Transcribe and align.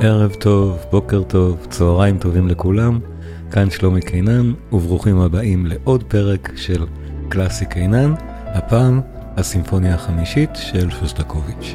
ערב 0.00 0.34
טוב, 0.34 0.84
בוקר 0.90 1.22
טוב, 1.22 1.66
צהריים 1.70 2.18
טובים 2.18 2.48
לכולם, 2.48 2.98
כאן 3.50 3.70
שלומי 3.70 4.00
קינן, 4.00 4.52
וברוכים 4.72 5.20
הבאים 5.20 5.66
לעוד 5.66 6.04
פרק 6.08 6.52
של 6.56 6.86
קלאסי 7.28 7.66
קינן, 7.66 8.14
הפעם 8.46 9.00
הסימפוניה 9.36 9.94
החמישית 9.94 10.50
של 10.54 10.90
שוסטקוביץ'. 10.90 11.74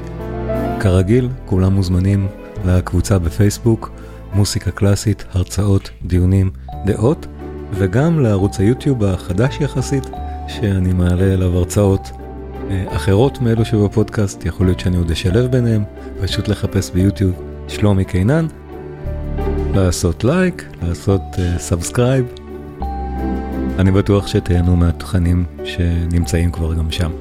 כרגיל, 0.80 1.30
כולם 1.46 1.74
מוזמנים 1.74 2.28
לקבוצה 2.66 3.20
בפייסבוק, 3.20 3.92
מוסיקה 4.34 4.72
קלאסית, 4.72 5.26
הרצאות, 5.32 5.90
דיונים, 6.06 6.52
דעות, 6.86 7.28
וגם 7.74 8.20
לערוץ 8.20 8.60
היוטיוב 8.60 9.04
החדש 9.04 9.58
יחסית, 9.62 10.10
שאני 10.48 10.94
מעלה 10.94 11.34
אליו 11.34 11.58
הרצאות 11.58 12.12
אה, 12.70 12.96
אחרות 12.96 13.42
מאלו 13.42 13.66
שבפודקאסט, 13.66 14.46
יכול 14.46 14.66
להיות 14.66 14.80
שאני 14.80 14.98
עוד 14.98 15.12
אשלב 15.12 15.52
ביניהם, 15.52 15.84
פשוט 16.22 16.48
לחפש 16.48 16.92
ביוטיוב 16.92 17.53
שלומי 17.68 18.06
קינן, 18.06 18.48
לעשות 19.76 20.24
לייק, 20.24 20.66
לעשות 20.82 21.22
subscribe. 21.58 22.26
Uh, 22.80 22.84
אני 23.80 23.92
בטוח 23.92 24.28
שתהנו 24.28 24.76
מהתכנים 24.76 25.46
שנמצאים 25.64 26.52
כבר 26.52 26.74
גם 26.74 26.92
שם. 26.92 27.12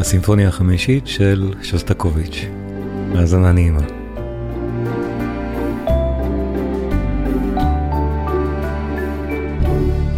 הסימפוניה 0.00 0.48
החמישית 0.48 1.06
של 1.06 1.52
שוסטקוביץ', 1.62 2.44
האזנה 3.14 3.52
נעימה. 3.52 3.82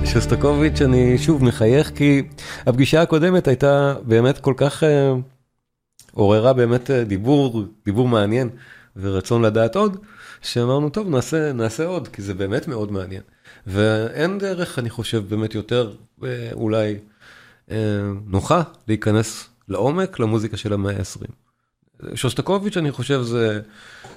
שוסטקוביץ', 0.04 0.82
אני 0.82 1.18
שוב 1.18 1.44
מחייך 1.44 1.90
כי 1.94 2.22
הפגישה 2.66 3.02
הקודמת 3.02 3.48
הייתה 3.48 3.94
באמת 4.02 4.38
כל 4.38 4.54
כך... 4.56 4.82
Uh, 4.82 5.37
עוררה 6.12 6.52
באמת 6.52 6.90
אה, 6.90 7.04
דיבור, 7.04 7.64
דיבור 7.84 8.08
מעניין 8.08 8.48
ורצון 8.96 9.42
לדעת 9.42 9.76
עוד, 9.76 9.96
שאמרנו, 10.42 10.90
טוב, 10.90 11.08
נעשה, 11.08 11.52
נעשה 11.52 11.86
עוד, 11.86 12.08
כי 12.08 12.22
זה 12.22 12.34
באמת 12.34 12.68
מאוד 12.68 12.92
מעניין. 12.92 13.22
ואין 13.66 14.38
דרך, 14.38 14.78
אני 14.78 14.90
חושב, 14.90 15.24
באמת 15.28 15.54
יותר 15.54 15.92
אה, 16.24 16.50
אולי 16.52 16.98
אה, 17.70 17.76
נוחה 18.26 18.62
להיכנס 18.88 19.48
לעומק 19.68 20.18
למוזיקה 20.18 20.56
של 20.56 20.72
המאה 20.72 20.96
ה-20. 20.96 21.26
שוסטקוביץ', 22.14 22.76
אני 22.76 22.92
חושב, 22.92 23.22
זה, 23.22 23.60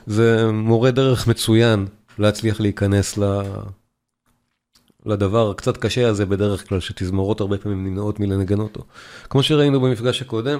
זה 0.07 0.51
מורה 0.51 0.91
דרך 0.91 1.27
מצוין 1.27 1.85
להצליח 2.19 2.59
להיכנס 2.59 3.17
ל... 3.17 3.41
לדבר 5.05 5.51
הקצת 5.51 5.77
קשה 5.77 6.07
הזה 6.07 6.25
בדרך 6.25 6.69
כלל, 6.69 6.79
שתזמורות 6.79 7.41
הרבה 7.41 7.57
פעמים 7.57 7.85
נמנעות 7.85 8.19
מלנגן 8.19 8.59
אותו. 8.59 8.83
כמו 9.29 9.43
שראינו 9.43 9.81
במפגש 9.81 10.21
הקודם, 10.21 10.59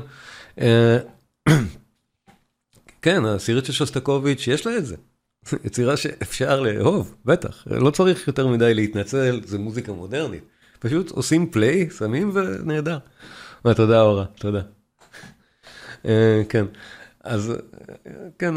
כן, 3.02 3.26
העשירית 3.26 3.66
של 3.66 3.74
שוסטקוביץ', 3.74 4.48
יש 4.48 4.68
לה 4.68 4.78
את 4.78 4.86
זה. 4.86 4.96
יצירה 5.64 5.98
שאפשר 5.98 6.62
לאהוב, 6.62 7.16
בטח. 7.26 7.68
לא 7.68 7.92
צריך 7.92 8.28
יותר 8.28 8.48
מדי 8.48 8.74
להתנצל, 8.74 9.42
זה 9.46 9.60
מוזיקה 9.60 9.92
מודרנית. 9.92 10.44
פשוט 10.80 11.12
עושים 11.12 11.52
פליי, 11.52 11.90
שמים 11.98 12.32
ונהדר. 12.34 12.98
תודה 13.76 14.02
אורה, 14.02 14.26
תודה. 14.26 14.62
אה, 16.06 16.42
כן, 16.50 16.66
אז 17.24 17.54
כן, 18.40 18.54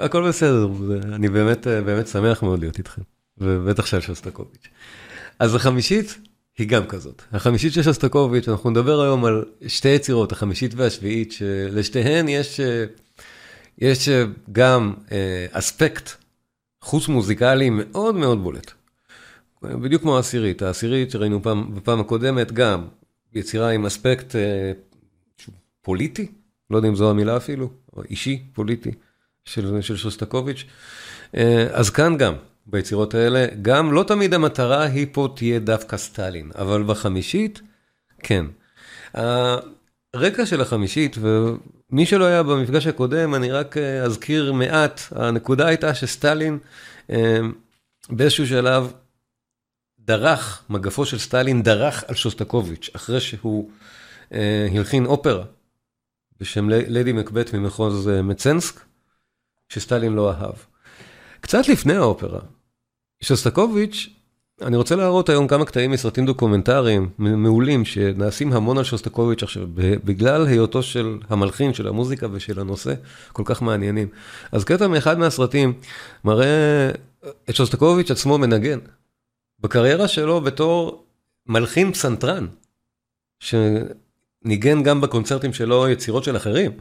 הכל 0.00 0.28
בסדר, 0.28 0.68
אני 1.02 1.28
באמת, 1.28 1.66
באמת 1.66 2.08
שמח 2.08 2.42
מאוד 2.42 2.60
להיות 2.60 2.78
איתכם, 2.78 3.02
ובטח 3.38 3.86
של 3.86 4.00
שוסטקוביץ'. 4.00 4.68
אז 5.38 5.54
החמישית, 5.54 6.18
היא 6.58 6.68
גם 6.68 6.86
כזאת. 6.86 7.22
החמישית 7.32 7.72
של 7.72 7.82
שסטקוביץ', 7.82 8.48
אנחנו 8.48 8.70
נדבר 8.70 9.00
היום 9.00 9.24
על 9.24 9.44
שתי 9.66 9.88
יצירות, 9.88 10.32
החמישית 10.32 10.74
והשביעית, 10.74 11.32
שלשתיהן 11.32 12.28
יש, 12.28 12.60
יש 13.78 14.08
גם 14.52 14.94
אה, 15.12 15.46
אספקט 15.50 16.10
חוץ 16.80 17.08
מוזיקלי 17.08 17.70
מאוד 17.70 18.14
מאוד 18.14 18.42
בולט. 18.42 18.72
בדיוק 19.62 20.02
כמו 20.02 20.16
העשירית, 20.16 20.62
העשירית 20.62 21.10
שראינו 21.10 21.42
פעם, 21.42 21.74
בפעם 21.74 22.00
הקודמת, 22.00 22.52
גם 22.52 22.86
יצירה 23.34 23.70
עם 23.70 23.86
אספקט 23.86 24.36
אה, 24.36 24.72
פוליטי, 25.82 26.26
לא 26.70 26.76
יודע 26.76 26.88
אם 26.88 26.96
זו 26.96 27.10
המילה 27.10 27.36
אפילו, 27.36 27.70
או 27.92 28.02
אישי, 28.02 28.42
פוליטי, 28.52 28.90
של, 29.44 29.80
של 29.80 29.96
שוסטקוביץ'. 29.96 30.64
אה, 31.36 31.66
אז 31.70 31.90
כאן 31.90 32.16
גם, 32.16 32.34
ביצירות 32.66 33.14
האלה, 33.14 33.46
גם 33.62 33.92
לא 33.92 34.02
תמיד 34.02 34.34
המטרה 34.34 34.82
היא 34.82 35.06
פה 35.12 35.28
תהיה 35.36 35.58
דווקא 35.58 35.96
סטלין, 35.96 36.50
אבל 36.54 36.82
בחמישית, 36.82 37.60
כן. 38.18 38.46
הרקע 40.14 40.46
של 40.46 40.60
החמישית, 40.60 41.16
ומי 41.20 42.06
שלא 42.06 42.24
היה 42.24 42.42
במפגש 42.42 42.86
הקודם, 42.86 43.34
אני 43.34 43.50
רק 43.50 43.76
אה, 43.76 44.02
אזכיר 44.02 44.52
מעט, 44.52 45.00
הנקודה 45.10 45.66
הייתה 45.66 45.94
שסטלין 45.94 46.58
אה, 47.10 47.38
באיזשהו 48.10 48.46
שלב 48.46 48.92
דרך, 49.98 50.62
מגפו 50.70 51.06
של 51.06 51.18
סטלין 51.18 51.62
דרך 51.62 52.04
על 52.08 52.14
שוסטקוביץ', 52.14 52.90
אחרי 52.96 53.20
שהוא 53.20 53.70
אה, 54.32 54.68
הלחין 54.74 55.06
אופרה 55.06 55.44
בשם 56.40 56.70
לדי 56.70 57.12
מקבט 57.12 57.54
ממחוז 57.54 58.08
מצנסק, 58.08 58.80
שסטלין 59.68 60.12
לא 60.12 60.32
אהב. 60.32 60.54
קצת 61.40 61.68
לפני 61.68 61.94
האופרה, 61.94 62.40
שוסטקוביץ', 63.24 64.08
אני 64.62 64.76
רוצה 64.76 64.96
להראות 64.96 65.28
היום 65.28 65.48
כמה 65.48 65.64
קטעים 65.64 65.90
מסרטים 65.90 66.26
דוקומנטריים 66.26 67.10
מעולים 67.18 67.84
שנעשים 67.84 68.52
המון 68.52 68.78
על 68.78 68.84
שוסטקוביץ' 68.84 69.42
עכשיו, 69.42 69.66
בגלל 70.04 70.46
היותו 70.46 70.82
של 70.82 71.18
המלחין, 71.28 71.74
של 71.74 71.88
המוזיקה 71.88 72.26
ושל 72.32 72.60
הנושא, 72.60 72.94
כל 73.32 73.42
כך 73.46 73.62
מעניינים. 73.62 74.08
אז 74.52 74.64
קטע 74.64 74.88
מאחד 74.88 75.18
מהסרטים 75.18 75.72
מראה 76.24 76.90
את 77.50 77.54
שוסטקוביץ' 77.54 78.10
עצמו 78.10 78.38
מנגן. 78.38 78.78
בקריירה 79.60 80.08
שלו 80.08 80.40
בתור 80.40 81.04
מלחין 81.46 81.92
פסנתרן, 81.92 82.46
שניגן 83.40 84.82
גם 84.82 85.00
בקונצרטים 85.00 85.52
שלו 85.52 85.88
יצירות 85.88 86.24
של 86.24 86.36
אחרים. 86.36 86.72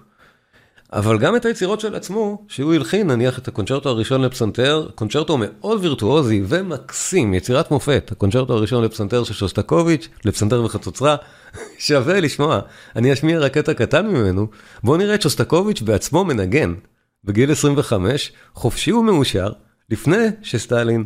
אבל 0.94 1.18
גם 1.18 1.36
את 1.36 1.46
היצירות 1.46 1.80
של 1.80 1.96
עצמו, 1.96 2.46
שהוא 2.48 2.74
הלחין 2.74 3.08
נניח 3.08 3.40
את 3.40 3.48
הקונצ'רטו 3.48 3.90
הראשון 3.90 4.22
לפסנתר, 4.22 4.90
קונצ'רטו 4.96 5.38
מאוד 5.40 5.80
וירטואוזי 5.82 6.44
ומקסים, 6.48 7.34
יצירת 7.34 7.72
מופת, 7.72 8.10
הקונצ'רטו 8.12 8.54
הראשון 8.54 8.84
לפסנתר 8.84 9.24
של 9.24 9.34
שוסטקוביץ', 9.34 10.10
לפסנתר 10.26 10.64
וחצוצרה, 10.64 11.16
שווה 11.88 12.20
לשמוע. 12.20 12.60
אני 12.96 13.14
אשמיע 13.14 13.40
רק 13.40 13.54
קטע 13.54 13.74
קטן 13.74 14.08
ממנו, 14.08 14.48
בואו 14.84 14.98
נראה 14.98 15.16
את 15.16 15.22
שוסטקוביץ' 15.22 15.82
בעצמו 15.82 16.24
מנגן, 16.24 16.74
בגיל 17.24 17.52
25, 17.52 18.32
חופשי 18.54 18.94
ומאושר, 18.94 19.52
לפני 19.90 20.28
שסטלין 20.42 21.04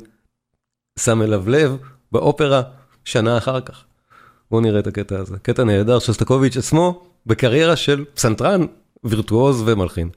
שם 0.99 1.21
אליו 1.21 1.49
לב 1.49 1.77
באופרה 2.11 2.61
שנה 3.05 3.37
אחר 3.37 3.61
כך. 3.61 3.83
בואו 4.51 4.61
נראה 4.61 4.79
את 4.79 4.87
הקטע 4.87 5.19
הזה, 5.19 5.37
קטע 5.41 5.63
נהדר, 5.63 5.99
שוסטקוביץ' 5.99 6.57
עצמו 6.57 7.03
בקריירה 7.25 7.75
של 7.75 8.05
פסנתרן 8.13 8.61
וירטואוז 9.04 9.62
ומלחין. 9.66 10.10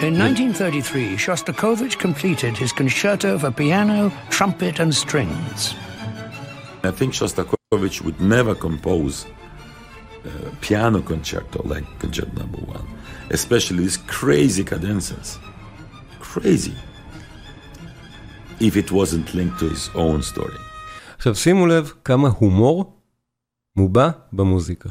In 0.00 0.14
1933, 0.14 1.16
Shostakovich 1.16 1.98
completed 1.98 2.56
his 2.56 2.72
concerto 2.72 3.36
for 3.36 3.50
piano, 3.50 4.12
trumpet, 4.30 4.78
and 4.78 4.94
strings. 4.94 5.74
I 6.84 6.92
think 6.92 7.14
Shostakovich 7.14 8.00
would 8.02 8.20
never 8.20 8.54
compose 8.54 9.26
a 10.24 10.50
piano 10.60 11.02
concerto 11.02 11.62
like 11.64 11.84
concerto 11.98 12.32
number 12.38 12.58
one, 12.58 12.86
especially 13.30 13.82
these 13.82 13.96
crazy 13.96 14.62
cadences. 14.62 15.38
Crazy. 16.20 16.76
If 18.60 18.76
it 18.76 18.92
wasn't 18.92 19.34
linked 19.34 19.58
to 19.58 19.68
his 19.68 19.90
own 19.94 20.22
story. 20.22 20.60
עכשיו 21.16 21.34
שימו 21.34 21.66
לב 21.66 21.92
כמה 22.04 22.28
הומור 22.28 23.00
מובע 23.76 24.10
במוזיקה. 24.32 24.88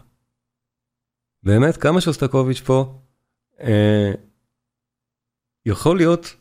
באמת, 1.43 1.77
כמה 1.77 2.01
שוסטקוביץ' 2.01 2.61
פה 2.61 2.99
אה, 3.61 4.13
יכול 5.67 5.97
להיות 5.97 6.35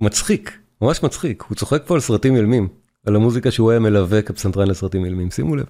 מצחיק, 0.00 0.58
ממש 0.82 1.02
מצחיק. 1.02 1.42
הוא 1.42 1.56
צוחק 1.56 1.82
פה 1.86 1.94
על 1.94 2.00
סרטים 2.00 2.36
אילמים, 2.36 2.68
על 3.06 3.16
המוזיקה 3.16 3.50
שהוא 3.50 3.70
היה 3.70 3.80
מלווה 3.80 4.22
כפסנתרן 4.22 4.66
לסרטים 4.68 5.04
אילמים, 5.04 5.30
שימו 5.30 5.56
לב. 5.56 5.66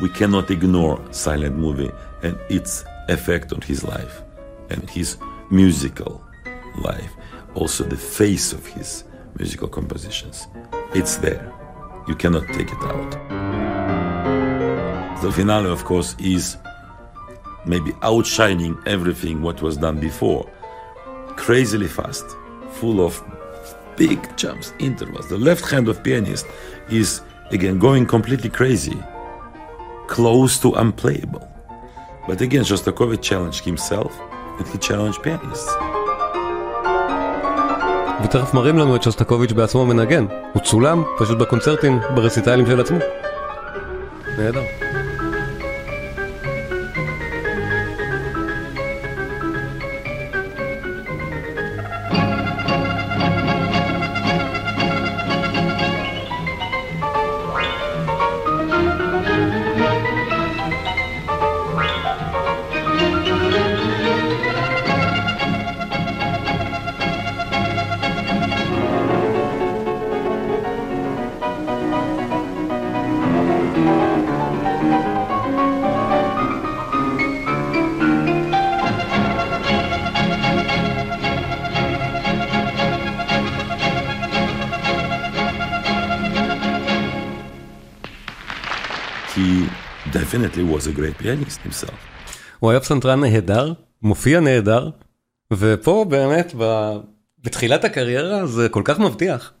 We 0.00 0.08
cannot 0.18 0.50
ignore 0.50 0.98
silent 1.10 1.56
movie 1.56 1.90
and 2.22 2.36
its 2.50 2.84
effect 3.08 3.52
on 3.54 3.60
his 3.70 3.82
life 3.82 4.16
and 4.70 4.90
his 4.90 5.16
musical 5.50 6.20
life. 6.76 7.12
Also 7.54 7.84
the 7.84 7.96
face 8.18 8.52
of 8.52 8.62
his 8.76 9.04
musical 9.38 9.68
compositions. 9.68 10.36
It's 10.92 11.16
there. 11.16 11.46
You 12.08 12.14
cannot 12.22 12.46
take 12.56 12.70
it 12.76 12.82
out. 12.92 13.12
The 15.22 15.32
finale, 15.32 15.70
of 15.76 15.82
course, 15.90 16.10
is 16.34 16.44
maybe 17.66 17.92
outshining 18.02 18.76
everything 18.86 19.42
what 19.42 19.60
was 19.62 19.76
done 19.76 19.98
before. 20.00 20.48
Crazily 21.36 21.88
fast, 21.88 22.24
full 22.72 23.04
of 23.04 23.22
big 23.96 24.18
jumps, 24.36 24.72
intervals. 24.78 25.28
The 25.28 25.38
left 25.38 25.70
hand 25.70 25.88
of 25.88 26.02
pianist 26.02 26.46
is 26.90 27.20
again 27.50 27.78
going 27.78 28.06
completely 28.06 28.50
crazy, 28.50 28.98
close 30.06 30.58
to 30.60 30.72
unplayable. 30.74 31.46
But 32.26 32.40
again, 32.40 32.64
Shostakovich 32.64 33.22
challenged 33.22 33.64
himself 33.64 34.12
and 34.58 34.66
he 34.68 34.78
challenged 34.78 35.22
pianists. 35.22 35.72
ותכף 38.24 38.54
מראים 38.54 38.78
לנו 38.78 38.96
את 38.96 39.02
שוסטקוביץ' 39.02 39.52
בעצמו 39.52 39.86
מנגן. 39.86 40.26
הוא 40.52 40.62
צולם 40.62 41.02
פשוט 41.18 41.38
בקונצרטים, 41.38 42.00
ברסיטיילים 42.14 42.66
של 42.66 42.80
עצמו. 42.80 42.98
נהדר. 44.38 44.62
Pianist 91.26 91.68
himself. 91.68 91.96
הוא 92.58 92.70
היה 92.70 92.80
פסנתרן 92.80 93.20
נהדר, 93.20 93.72
מופיע 94.02 94.40
נהדר, 94.40 94.90
ופה 95.52 96.06
באמת 96.08 96.52
ב... 96.58 96.92
בתחילת 97.38 97.84
הקריירה 97.84 98.46
זה 98.46 98.68
כל 98.68 98.82
כך 98.84 98.98
מבטיח. 98.98 99.52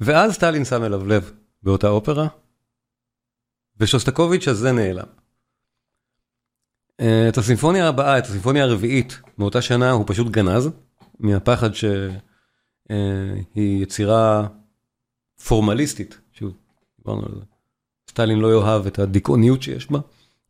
ואז 0.00 0.34
סטלין 0.34 0.64
שם 0.64 0.84
אליו 0.84 1.06
לב 1.06 1.32
באותה 1.62 1.88
אופרה, 1.88 2.28
ושוסטקוביץ' 3.80 4.48
הזה 4.48 4.72
נעלם. 4.72 5.06
אה, 7.00 7.28
את 7.28 7.38
הסימפוניה 7.38 7.88
הבאה, 7.88 8.18
את 8.18 8.24
הסימפוניה 8.24 8.64
הרביעית 8.64 9.20
מאותה 9.38 9.62
שנה 9.62 9.90
הוא 9.90 10.04
פשוט 10.06 10.28
גנז, 10.28 10.70
מהפחד 11.20 11.70
שהיא 11.74 12.22
יצירה 13.56 14.46
פורמליסטית, 15.46 16.20
שוב, 16.32 16.52
דיברנו 16.98 17.22
על 17.26 17.34
זה. 17.34 17.55
סטלין 18.16 18.38
לא 18.38 18.52
יאהב 18.52 18.86
את 18.86 18.98
הדיכאוניות 18.98 19.62
שיש 19.62 19.90
בה, 19.90 19.98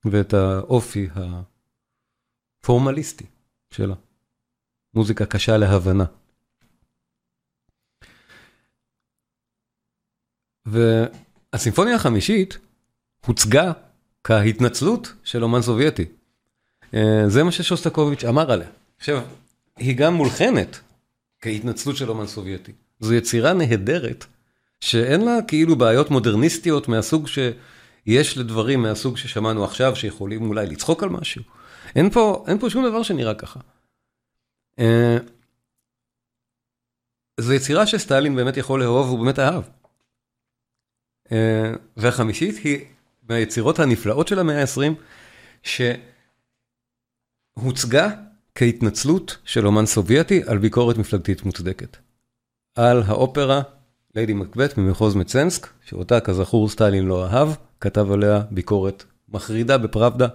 ואת 0.04 0.34
האופי 0.34 1.08
הפורמליסטי 2.62 3.26
שלה. 3.70 3.94
מוזיקה 4.94 5.26
קשה 5.26 5.56
להבנה. 5.56 6.04
והסימפוניה 10.66 11.94
החמישית 11.94 12.58
הוצגה 13.26 13.72
כהתנצלות 14.24 15.12
של 15.24 15.44
אומן 15.44 15.62
סובייטי. 15.62 16.04
אה, 16.94 17.28
זה 17.28 17.44
מה 17.44 17.52
ששוסטקוביץ' 17.52 18.24
אמר 18.24 18.52
עליה. 18.52 18.68
עכשיו, 18.98 19.22
היא 19.76 19.96
גם 19.96 20.14
מולחנת 20.14 20.80
כהתנצלות 21.40 21.96
של 21.96 22.10
אומן 22.10 22.26
סובייטי. 22.26 22.72
זו 23.00 23.14
יצירה 23.14 23.52
נהדרת, 23.52 24.24
שאין 24.80 25.20
לה 25.24 25.38
כאילו 25.48 25.76
בעיות 25.76 26.10
מודרניסטיות 26.10 26.88
מהסוג 26.88 27.26
שיש 27.28 28.38
לדברים 28.38 28.82
מהסוג 28.82 29.16
ששמענו 29.16 29.64
עכשיו, 29.64 29.96
שיכולים 29.96 30.48
אולי 30.48 30.66
לצחוק 30.66 31.02
על 31.02 31.08
משהו. 31.08 31.42
אין 31.96 32.10
פה, 32.10 32.44
אין 32.48 32.58
פה 32.58 32.70
שום 32.70 32.84
דבר 32.88 33.02
שנראה 33.02 33.34
ככה. 33.34 33.60
אה, 34.78 35.16
זו 37.40 37.52
יצירה 37.52 37.86
שסטלין 37.86 38.36
באמת 38.36 38.56
יכול 38.56 38.80
לאהוב, 38.82 39.08
הוא 39.08 39.18
באמת 39.24 39.38
אהב. 39.38 39.62
אה, 41.32 41.72
והחמישית 41.96 42.56
היא 42.64 42.84
מהיצירות 43.28 43.78
הנפלאות 43.78 44.28
של 44.28 44.38
המאה 44.38 44.60
ה-20, 44.60 44.92
שהוצגה 47.58 48.08
כהתנצלות 48.54 49.38
של 49.44 49.66
אומן 49.66 49.86
סובייטי 49.86 50.42
על 50.46 50.58
ביקורת 50.58 50.98
מפלגתית 50.98 51.42
מוצדקת. 51.42 51.96
על 52.74 53.02
האופרה 53.06 53.62
ליידי 54.16 54.32
מקבט 54.32 54.78
ממחוז 54.78 55.14
מצנסק, 55.14 55.68
שאותה 55.84 56.20
כזכור 56.20 56.68
סטלין 56.68 57.06
לא 57.06 57.26
אהב, 57.26 57.48
כתב 57.80 58.12
עליה 58.12 58.42
ביקורת 58.50 59.04
מחרידה 59.28 59.78
בפראבדה, 59.78 60.26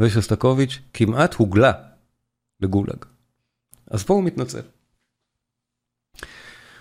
ושוסטקוביץ' 0.00 0.78
כמעט 0.94 1.34
הוגלה 1.34 1.72
לגולאג. 2.60 3.04
אז 3.90 4.02
פה 4.04 4.14
הוא 4.14 4.24
מתנצל. 4.24 4.60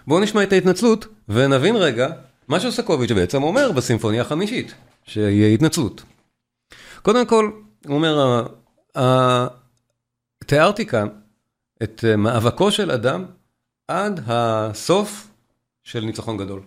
בואו 0.08 0.20
נשמע 0.20 0.44
את 0.44 0.54
ההתנצלות 0.54 1.06
ונבין 1.30 1.76
רגע 1.76 2.08
מה 2.48 2.60
שוסטקוביץ' 2.60 3.12
בעצם 3.12 3.44
אומר 3.44 3.72
בסימפוניה 3.72 4.22
החמישית, 4.22 4.74
שיהיה 5.06 5.54
התנצלות. 5.54 6.04
קודם 7.02 7.26
כל, 7.26 7.52
הוא 7.86 7.96
אומר, 7.96 8.44
תיארתי 10.46 10.86
כאן 10.86 11.08
את 11.84 12.04
מאבקו 12.18 12.72
של 12.72 12.92
אדם 12.92 13.26
עד 13.88 14.20
הסוף 14.28 15.33
של 15.84 16.06
ניצחון 16.06 16.38
גדול. 16.38 16.62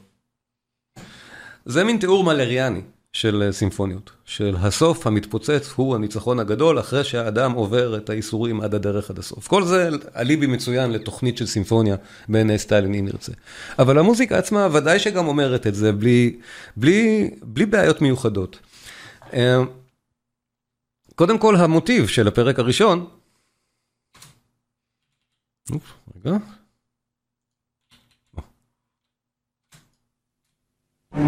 זה 1.64 1.84
מין 1.84 1.98
תיאור 1.98 2.24
מלריאני 2.24 2.80
של 3.12 3.48
סימפוניות, 3.50 4.10
של 4.24 4.56
הסוף 4.58 5.06
המתפוצץ 5.06 5.72
הוא 5.76 5.94
הניצחון 5.94 6.38
הגדול 6.40 6.80
אחרי 6.80 7.04
שהאדם 7.04 7.52
עובר 7.52 7.96
את 7.96 8.10
האיסורים 8.10 8.60
עד 8.60 8.74
הדרך 8.74 9.10
עד 9.10 9.18
הסוף. 9.18 9.48
כל 9.48 9.64
זה 9.64 9.90
אליבי 10.16 10.46
מצוין 10.46 10.90
לתוכנית 10.90 11.36
של 11.36 11.46
סימפוניה 11.46 11.96
בעיני 12.28 12.58
סטיילין 12.58 12.94
אם 12.94 13.04
נרצה. 13.04 13.32
אבל 13.78 13.98
המוזיקה 13.98 14.38
עצמה 14.38 14.68
ודאי 14.72 14.98
שגם 14.98 15.26
אומרת 15.26 15.66
את 15.66 15.74
זה 15.74 15.92
בלי, 15.92 16.38
בלי, 16.76 17.30
בלי 17.42 17.66
בעיות 17.66 18.02
מיוחדות. 18.02 18.58
קודם 21.14 21.38
כל 21.38 21.56
המוטיב 21.56 22.08
של 22.08 22.28
הפרק 22.28 22.58
הראשון, 22.58 23.06
אוף, 25.72 25.94
רגע. 26.16 26.36
אין 31.16 31.25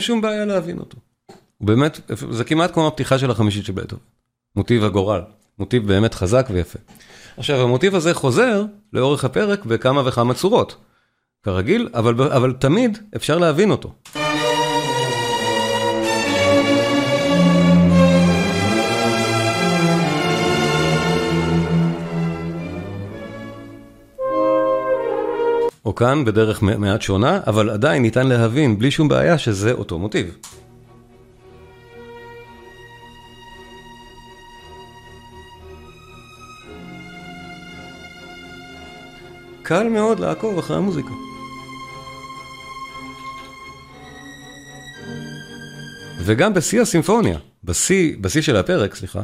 שום 0.00 0.20
בעיה 0.20 0.44
להבין 0.44 0.78
אותו. 0.78 0.96
באמת, 1.60 2.00
זה 2.30 2.44
כמעט 2.44 2.72
כמו 2.72 2.86
הפתיחה 2.86 3.18
של 3.18 3.30
החמישית 3.30 3.64
של 3.64 3.72
בטהובן. 3.72 4.04
מוטיב 4.56 4.84
הגורל, 4.84 5.22
מוטיב 5.58 5.86
באמת 5.86 6.14
חזק 6.14 6.48
ויפה. 6.50 6.78
עכשיו, 7.36 7.60
המוטיב 7.60 7.94
הזה 7.94 8.14
חוזר 8.14 8.64
לאורך 8.92 9.24
הפרק 9.24 9.64
בכמה 9.64 10.02
וכמה 10.08 10.34
צורות. 10.34 10.76
כרגיל, 11.42 11.88
אבל, 11.94 12.22
אבל 12.22 12.52
תמיד 12.52 12.98
אפשר 13.16 13.38
להבין 13.38 13.70
אותו. 13.70 13.92
או 25.84 25.94
כאן 25.94 26.24
בדרך 26.24 26.62
מעט 26.62 27.02
שונה, 27.02 27.40
אבל 27.46 27.70
עדיין 27.70 28.02
ניתן 28.02 28.26
להבין 28.26 28.78
בלי 28.78 28.90
שום 28.90 29.08
בעיה 29.08 29.38
שזה 29.38 29.72
אותו 29.72 29.98
מוטיב. 29.98 30.36
קל 39.62 39.88
מאוד 39.88 40.20
לעקוב 40.20 40.58
אחרי 40.58 40.76
המוזיקה. 40.76 41.29
וגם 46.24 46.54
בשיא 46.54 46.80
הסימפוניה, 46.80 47.38
בשיא, 47.64 48.16
בשיא 48.20 48.42
של 48.42 48.56
הפרק, 48.56 48.94
סליחה. 48.94 49.22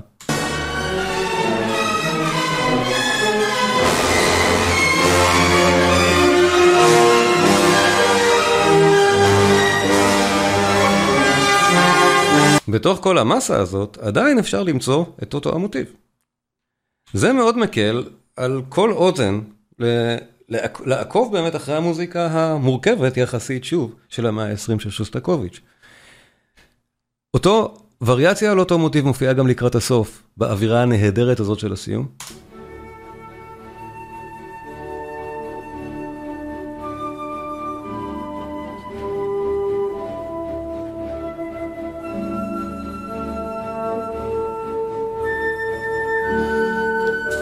בתוך 12.69 12.99
כל 13.03 13.19
המסה 13.19 13.61
הזאת, 13.61 13.99
עדיין 13.99 14.39
אפשר 14.39 14.63
למצוא 14.63 15.05
את 15.23 15.35
אותו 15.35 15.55
המוטיב. 15.55 15.87
זה 17.13 17.33
מאוד 17.33 17.59
מקל 17.59 18.05
על 18.37 18.63
כל 18.69 18.93
אוזן 18.93 19.41
לעקוב 20.85 21.33
באמת 21.33 21.57
אחרי 21.57 21.77
המוזיקה 21.77 22.27
המורכבת 22.27 23.17
יחסית, 23.17 23.65
שוב, 23.65 23.95
של 24.09 24.27
המאה 24.27 24.51
ה-20 24.51 24.79
של 24.79 24.91
שוסטקוביץ'. 24.91 25.61
אותו 27.37 27.75
וריאציה 28.01 28.53
על 28.53 28.59
אותו 28.59 28.79
מוטיב 28.79 29.05
מופיעה 29.05 29.33
גם 29.33 29.47
לקראת 29.47 29.75
הסוף, 29.75 30.23
באווירה 30.37 30.83
הנהדרת 30.83 31.41
הזאת 31.41 31.59
של 31.59 31.73
הסיום. 31.73 32.07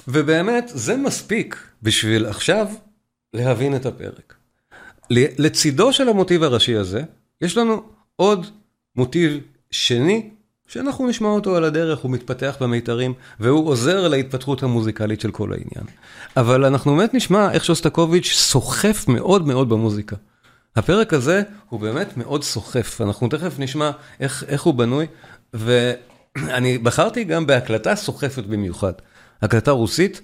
ובאמת, 0.09 0.71
זה 0.75 0.97
מספיק 0.97 1.57
בשביל 1.83 2.27
עכשיו 2.27 2.67
להבין 3.35 3.77
את 3.77 3.87
הפרק. 3.87 4.35
לצידו 5.11 5.93
של 5.93 6.09
המוטיב 6.09 6.43
הראשי 6.43 6.77
הזה, 6.77 7.03
יש 7.41 7.57
לנו 7.57 7.83
עוד 8.17 8.47
מוטיב 8.97 9.41
שני, 9.75 10.31
שאנחנו 10.69 11.09
נשמע 11.09 11.29
אותו 11.29 11.57
על 11.57 11.65
הדרך, 11.65 11.99
הוא 11.99 12.11
מתפתח 12.11 12.57
במיתרים, 12.61 13.15
והוא 13.41 13.69
עוזר 13.69 14.09
להתפתחות 14.09 14.63
המוזיקלית 14.63 15.21
של 15.21 15.31
כל 15.31 15.53
העניין. 15.53 15.85
אבל 16.37 16.65
אנחנו 16.65 16.97
באמת 16.97 17.15
נשמע 17.15 17.53
איך 17.53 17.65
שוסטקוביץ' 17.65 18.33
סוחף 18.33 19.09
מאוד 19.09 19.47
מאוד 19.47 19.69
במוזיקה. 19.69 20.17
הפרק 20.77 21.13
הזה 21.13 21.43
הוא 21.69 21.81
באמת 21.81 22.17
מאוד 22.17 22.45
סוחף, 22.45 23.01
אנחנו 23.01 23.29
תכף 23.29 23.59
נשמע 23.59 23.91
איך, 24.21 24.45
איך 24.49 24.63
הוא 24.63 24.75
בנוי, 24.75 25.07
ואני 25.55 26.79
בחרתי 26.79 27.25
גם 27.25 27.47
בהקלטה 27.47 27.97
סוחפת 27.97 28.45
במיוחד. 28.45 28.93
הקלטה 29.43 29.71
רוסית. 29.71 30.21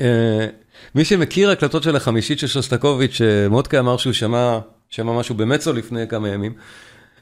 אה, 0.00 0.46
מי 0.94 1.04
שמכיר 1.04 1.50
הקלטות 1.50 1.82
של 1.82 1.96
החמישית 1.96 2.38
של 2.38 2.46
שוסטקוביץ', 2.46 3.20
מודקה 3.50 3.78
אמר 3.78 3.96
שהוא 3.96 4.12
שמע, 4.12 4.58
שמע 4.88 5.18
משהו 5.18 5.34
במצו 5.34 5.72
לפני 5.72 6.08
כמה 6.08 6.28
ימים. 6.28 6.54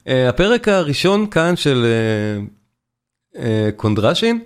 אה, 0.08 0.28
הפרק 0.28 0.68
הראשון 0.68 1.26
כאן 1.30 1.56
של 1.56 1.86
אה, 3.36 3.68
קונדרשין, 3.76 4.40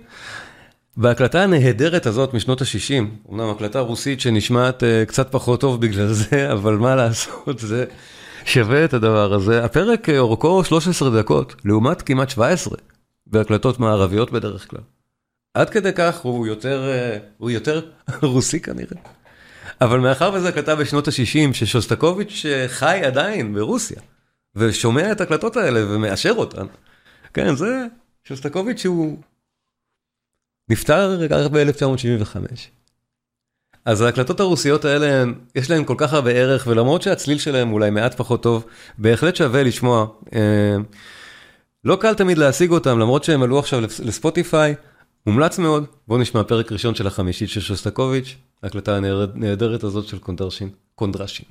בהקלטה 0.97 1.43
הנהדרת 1.43 2.05
הזאת 2.05 2.33
משנות 2.33 2.61
ה-60, 2.61 3.31
אמנם 3.31 3.49
הקלטה 3.49 3.79
רוסית 3.79 4.19
שנשמעת 4.21 4.83
קצת 5.07 5.31
פחות 5.31 5.61
טוב 5.61 5.81
בגלל 5.81 6.07
זה, 6.13 6.47
אבל 6.53 6.73
מה 6.73 6.95
לעשות, 6.95 7.59
זה 7.59 7.85
שווה 8.45 8.85
את 8.85 8.93
הדבר 8.93 9.33
הזה. 9.33 9.65
הפרק 9.65 10.09
אורכו 10.09 10.63
13 10.63 11.19
דקות, 11.19 11.55
לעומת 11.65 12.01
כמעט 12.01 12.29
17 12.29 12.77
בהקלטות 13.27 13.79
מערביות 13.79 14.31
בדרך 14.31 14.69
כלל. 14.69 14.81
עד 15.53 15.69
כדי 15.69 15.91
כך 15.95 16.19
הוא 16.19 16.47
יותר, 16.47 16.89
אה, 16.89 17.17
הוא 17.37 17.51
יותר 17.51 17.81
רוסי 18.21 18.59
כנראה. 18.59 18.97
אבל 19.81 19.99
מאחר 19.99 20.31
וזה 20.33 20.49
הקלטה 20.49 20.75
בשנות 20.75 21.07
ה-60, 21.07 21.53
ששוסטקוביץ' 21.53 22.45
אה, 22.45 22.67
חי 22.67 23.01
עדיין 23.05 23.53
ברוסיה, 23.53 24.01
ושומע 24.55 25.11
את 25.11 25.21
ההקלטות 25.21 25.57
האלה 25.57 25.79
ומאשר 25.87 26.33
אותן. 26.37 26.65
כן, 27.33 27.55
זה 27.55 27.85
שוסטקוביץ' 28.23 28.85
הוא 28.85 29.17
נפטר 30.69 31.19
רק 31.29 31.51
ב-1975. 31.51 32.37
אז 33.85 34.01
ההקלטות 34.01 34.39
הרוסיות 34.39 34.85
האלה, 34.85 35.23
יש 35.55 35.69
להן 35.69 35.85
כל 35.85 35.95
כך 35.97 36.13
הרבה 36.13 36.31
ערך, 36.31 36.67
ולמרות 36.67 37.01
שהצליל 37.01 37.37
שלהם 37.37 37.73
אולי 37.73 37.89
מעט 37.89 38.13
פחות 38.17 38.43
טוב, 38.43 38.65
בהחלט 38.97 39.35
שווה 39.35 39.63
לשמוע. 39.63 40.07
אה, 40.33 40.75
לא 41.83 41.97
קל 42.01 42.13
תמיד 42.13 42.37
להשיג 42.37 42.71
אותם, 42.71 42.99
למרות 42.99 43.23
שהם 43.23 43.43
עלו 43.43 43.59
עכשיו 43.59 43.81
לספוטיפיי. 43.81 44.75
מומלץ 45.25 45.59
מאוד, 45.59 45.85
בואו 46.07 46.19
נשמע 46.19 46.43
פרק 46.43 46.71
ראשון 46.71 46.95
של 46.95 47.07
החמישית 47.07 47.49
של 47.49 47.61
שוסטקוביץ', 47.61 48.35
ההקלטה 48.63 48.95
הנהדרת 48.95 49.83
הזאת 49.83 50.07
של 50.07 50.19
קונדרשין, 50.19 50.69
קונדרשין. 50.95 51.45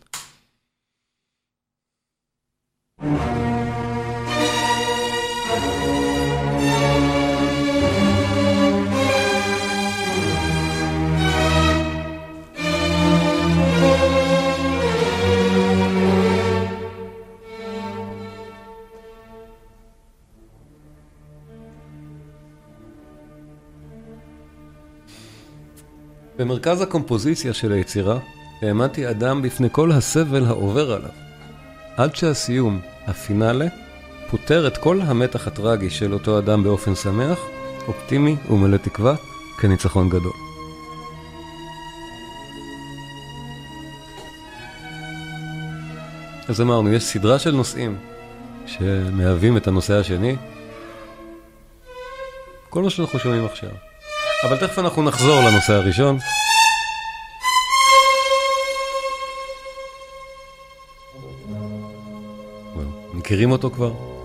במרכז 26.38 26.80
הקומפוזיציה 26.80 27.54
של 27.54 27.72
היצירה 27.72 28.18
העמדתי 28.62 29.10
אדם 29.10 29.42
בפני 29.42 29.68
כל 29.72 29.92
הסבל 29.92 30.44
העובר 30.44 30.92
עליו. 30.92 31.10
עד 31.96 32.16
שהסיום, 32.16 32.80
הפינאלה, 33.08 33.66
פותר 34.30 34.66
את 34.66 34.76
כל 34.76 35.00
המתח 35.00 35.46
הטרגי 35.46 35.90
של 35.90 36.12
אותו 36.12 36.38
אדם 36.38 36.64
באופן 36.64 36.94
שמח, 36.94 37.38
אופטימי 37.88 38.36
ומלא 38.50 38.76
תקווה, 38.76 39.14
כניצחון 39.60 40.08
גדול. 40.08 40.32
אז 46.48 46.60
אמרנו, 46.60 46.92
יש 46.92 47.04
סדרה 47.04 47.38
של 47.38 47.50
נושאים 47.50 47.96
שמהווים 48.66 49.56
את 49.56 49.66
הנושא 49.66 49.94
השני. 49.94 50.36
כל 52.70 52.82
מה 52.82 52.90
שאנחנו 52.90 53.18
שומעים 53.18 53.44
עכשיו. 53.44 53.70
אבל 54.44 54.56
תכף 54.56 54.78
אנחנו 54.78 55.02
נחזור 55.02 55.40
לנושא 55.40 55.72
הראשון. 55.72 56.18
מכירים 63.28 63.50
אותו 63.50 63.70
כבר? 63.70 64.17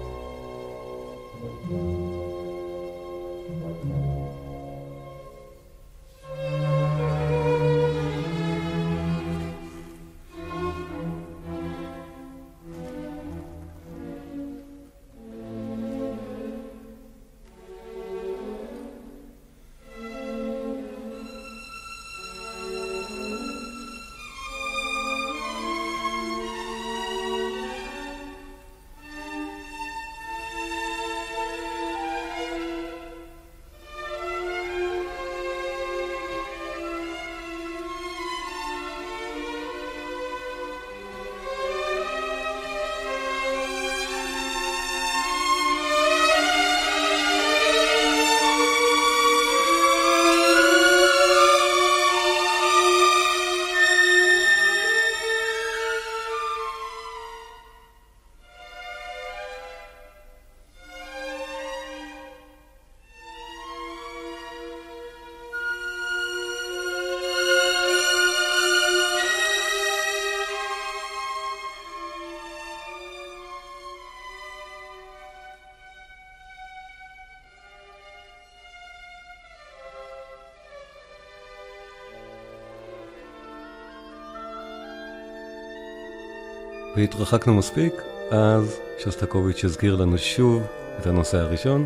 והתרחקנו 86.95 87.53
מספיק, 87.53 87.93
אז 88.31 88.79
שוסטקוביץ' 88.99 89.63
הזכיר 89.63 89.95
לנו 89.95 90.17
שוב 90.17 90.63
את 90.99 91.07
הנושא 91.07 91.37
הראשון. 91.37 91.85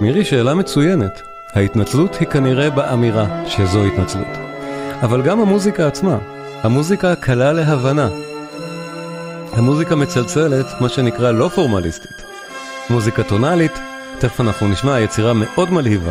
מירי, 0.00 0.24
שאלה 0.24 0.54
מצוינת. 0.54 1.33
ההתנצלות 1.54 2.16
היא 2.20 2.28
כנראה 2.28 2.70
באמירה 2.70 3.26
שזו 3.46 3.84
התנצלות. 3.84 4.26
אבל 5.02 5.22
גם 5.22 5.40
המוזיקה 5.40 5.86
עצמה, 5.86 6.18
המוזיקה 6.62 7.14
קלה 7.14 7.52
להבנה. 7.52 8.08
המוזיקה 9.52 9.94
מצלצלת, 9.94 10.66
מה 10.80 10.88
שנקרא 10.88 11.30
לא 11.30 11.48
פורמליסטית. 11.54 12.22
מוזיקה 12.90 13.22
טונאלית, 13.22 13.72
תכף 14.18 14.40
אנחנו 14.40 14.68
נשמע 14.68 15.00
יצירה 15.00 15.32
מאוד 15.32 15.72
מלהיבה. 15.72 16.10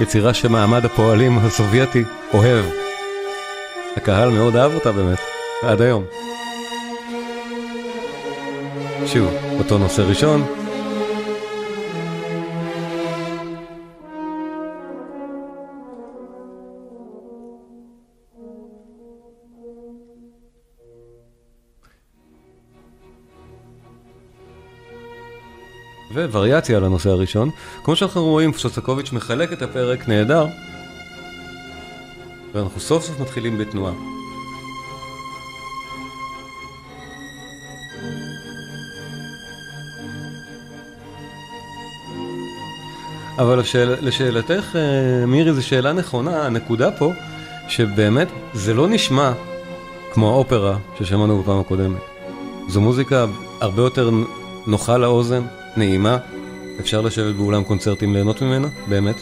יצירה 0.00 0.34
שמעמד 0.34 0.84
הפועלים 0.84 1.38
הסובייטי 1.38 2.04
אוהב. 2.34 2.64
הקהל 3.96 4.30
מאוד 4.30 4.56
אהב 4.56 4.74
אותה 4.74 4.92
באמת, 4.92 5.18
עד 5.62 5.80
היום. 5.80 6.04
שוב, 9.06 9.30
אותו 9.58 9.78
נושא 9.78 10.02
ראשון. 10.02 10.59
ווריאציה 26.14 26.76
על 26.76 26.84
הנושא 26.84 27.10
הראשון. 27.10 27.50
כמו 27.84 27.96
שאנחנו 27.96 28.24
רואים, 28.24 28.54
שוסטקוביץ' 28.54 29.12
מחלק 29.12 29.52
את 29.52 29.62
הפרק 29.62 30.08
נהדר, 30.08 30.46
ואנחנו 32.54 32.80
סוף 32.80 33.04
סוף 33.04 33.20
מתחילים 33.20 33.58
בתנועה. 33.58 33.92
אבל 43.38 43.58
לשאל, 43.58 43.94
לשאלתך, 44.00 44.76
אה, 44.76 45.26
מירי, 45.26 45.52
זו 45.52 45.66
שאלה 45.66 45.92
נכונה, 45.92 46.46
הנקודה 46.46 46.90
פה, 46.90 47.12
שבאמת 47.68 48.28
זה 48.54 48.74
לא 48.74 48.88
נשמע 48.88 49.32
כמו 50.12 50.30
האופרה 50.30 50.76
ששמענו 50.98 51.42
בפעם 51.42 51.60
הקודמת. 51.60 52.00
זו 52.68 52.80
מוזיקה 52.80 53.26
הרבה 53.60 53.82
יותר 53.82 54.10
נוחה 54.66 54.98
לאוזן, 54.98 55.42
נעימה, 55.76 56.18
אפשר 56.80 57.00
לשבת 57.00 57.34
באולם 57.34 57.64
קונצרטים 57.64 58.12
ליהנות 58.12 58.42
ממנה, 58.42 58.68
באמת. 58.88 59.16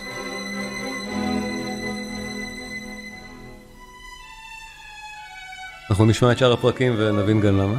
אנחנו 5.90 6.04
נשמע 6.04 6.32
את 6.32 6.38
שאר 6.38 6.52
הפרקים 6.52 6.94
ונבין 6.96 7.40
גם 7.40 7.58
למה. 7.58 7.78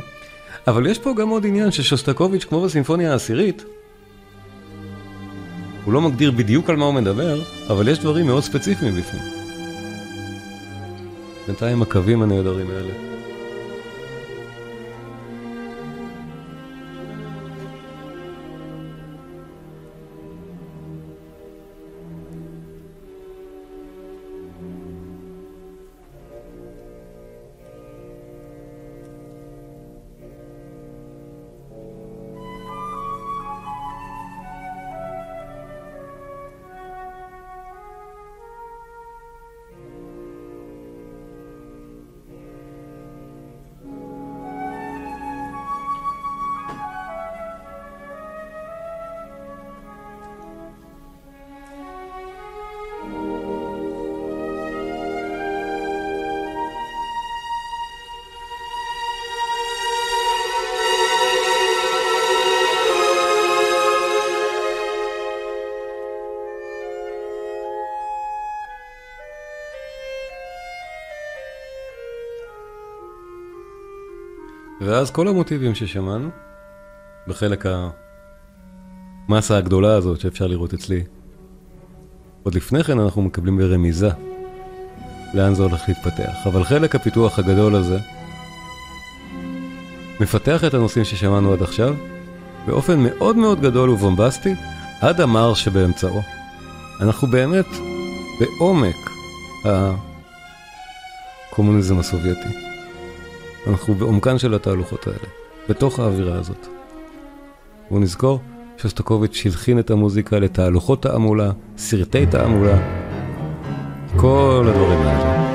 אבל 0.67 0.87
יש 0.87 0.99
פה 0.99 1.13
גם 1.17 1.29
עוד 1.29 1.45
עניין 1.45 1.71
ששוסטקוביץ', 1.71 2.43
כמו 2.43 2.61
בסימפוניה 2.61 3.11
העשירית, 3.11 3.63
הוא 5.85 5.93
לא 5.93 6.01
מגדיר 6.01 6.31
בדיוק 6.31 6.69
על 6.69 6.75
מה 6.75 6.85
הוא 6.85 6.93
מדבר, 6.93 7.41
אבל 7.69 7.87
יש 7.87 7.99
דברים 7.99 8.25
מאוד 8.25 8.43
ספציפיים 8.43 8.95
בפנים. 8.95 9.23
בינתיים 11.47 11.81
הקווים 11.81 12.21
הנהדרים 12.21 12.67
האלה. 12.69 13.18
ואז 74.89 75.11
כל 75.11 75.27
המוטיבים 75.27 75.75
ששמענו, 75.75 76.29
בחלק 77.27 77.65
המסה 79.29 79.57
הגדולה 79.57 79.95
הזאת 79.95 80.19
שאפשר 80.19 80.47
לראות 80.47 80.73
אצלי, 80.73 81.03
עוד 82.43 82.55
לפני 82.55 82.83
כן 82.83 82.99
אנחנו 82.99 83.21
מקבלים 83.21 83.57
ברמיזה 83.57 84.09
לאן 85.33 85.53
זה 85.53 85.63
הולך 85.63 85.81
להתפתח. 85.87 86.33
אבל 86.45 86.63
חלק 86.63 86.95
הפיתוח 86.95 87.39
הגדול 87.39 87.75
הזה 87.75 87.99
מפתח 90.19 90.63
את 90.63 90.73
הנושאים 90.73 91.05
ששמענו 91.05 91.53
עד 91.53 91.61
עכשיו 91.61 91.95
באופן 92.67 92.99
מאוד 92.99 93.35
מאוד 93.35 93.61
גדול 93.61 93.89
ובומבסטי 93.89 94.53
עד 95.01 95.21
המר 95.21 95.53
שבאמצעו. 95.53 96.21
אנחנו 97.01 97.27
באמת 97.27 97.67
בעומק 98.39 98.95
הקומוניזם 101.51 101.99
הסובייטי. 101.99 102.68
אנחנו 103.67 103.95
בעומקן 103.95 104.37
של 104.37 104.53
התהלוכות 104.53 105.07
האלה, 105.07 105.27
בתוך 105.69 105.99
האווירה 105.99 106.39
הזאת. 106.39 106.67
בואו 107.89 108.01
נזכור, 108.01 108.39
שוסטקוביץ' 108.77 109.41
הלחין 109.45 109.79
את 109.79 109.91
המוזיקה 109.91 110.39
לתהלוכות 110.39 111.01
תעמולה, 111.03 111.51
סרטי 111.77 112.25
תעמולה, 112.25 112.77
כל 114.15 114.65
הדברים 114.67 114.99
האלה. 115.01 115.49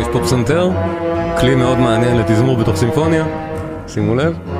יש 0.00 0.06
פה 0.12 0.20
פסנתר, 0.20 0.70
כלי 1.40 1.54
מאוד 1.54 1.78
מעניין 1.78 2.16
לתזמור 2.16 2.56
בתוך 2.56 2.76
סימפוניה, 2.76 3.26
שימו 3.88 4.14
לב. 4.14 4.55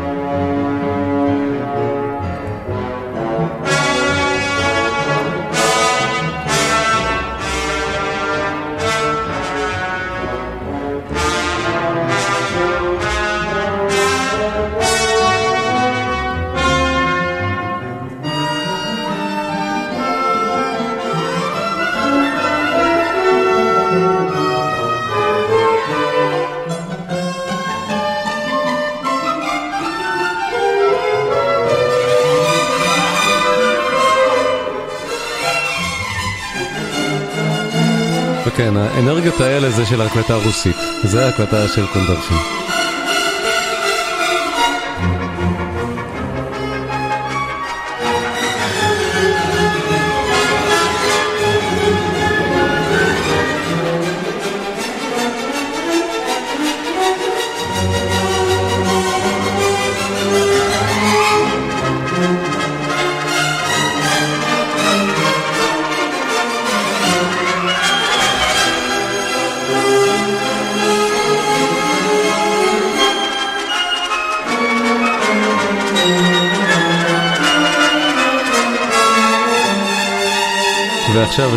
כן, 38.66 38.76
האנרגיות 38.76 39.40
האלה 39.40 39.70
זה 39.70 39.86
של 39.86 40.00
ההקלטה 40.00 40.34
הרוסית. 40.34 40.76
זה 41.02 41.24
ההקלטה 41.26 41.68
של 41.68 41.86
קונדרשין. 41.86 42.36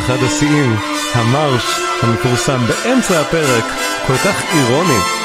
אחד 0.09 0.23
השיאים, 0.23 0.75
המרש 1.13 1.79
המפורסם 2.01 2.59
באמצע 2.67 3.21
הפרק, 3.21 3.63
כל 4.07 4.17
כך 4.17 4.43
אירוני. 4.53 5.18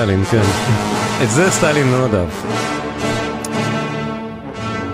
סטלין, 0.00 0.24
כן. 0.24 0.42
את 1.24 1.30
זה 1.30 1.50
סטלין 1.50 1.86
מאוד 1.90 2.14
אהב. 2.14 2.28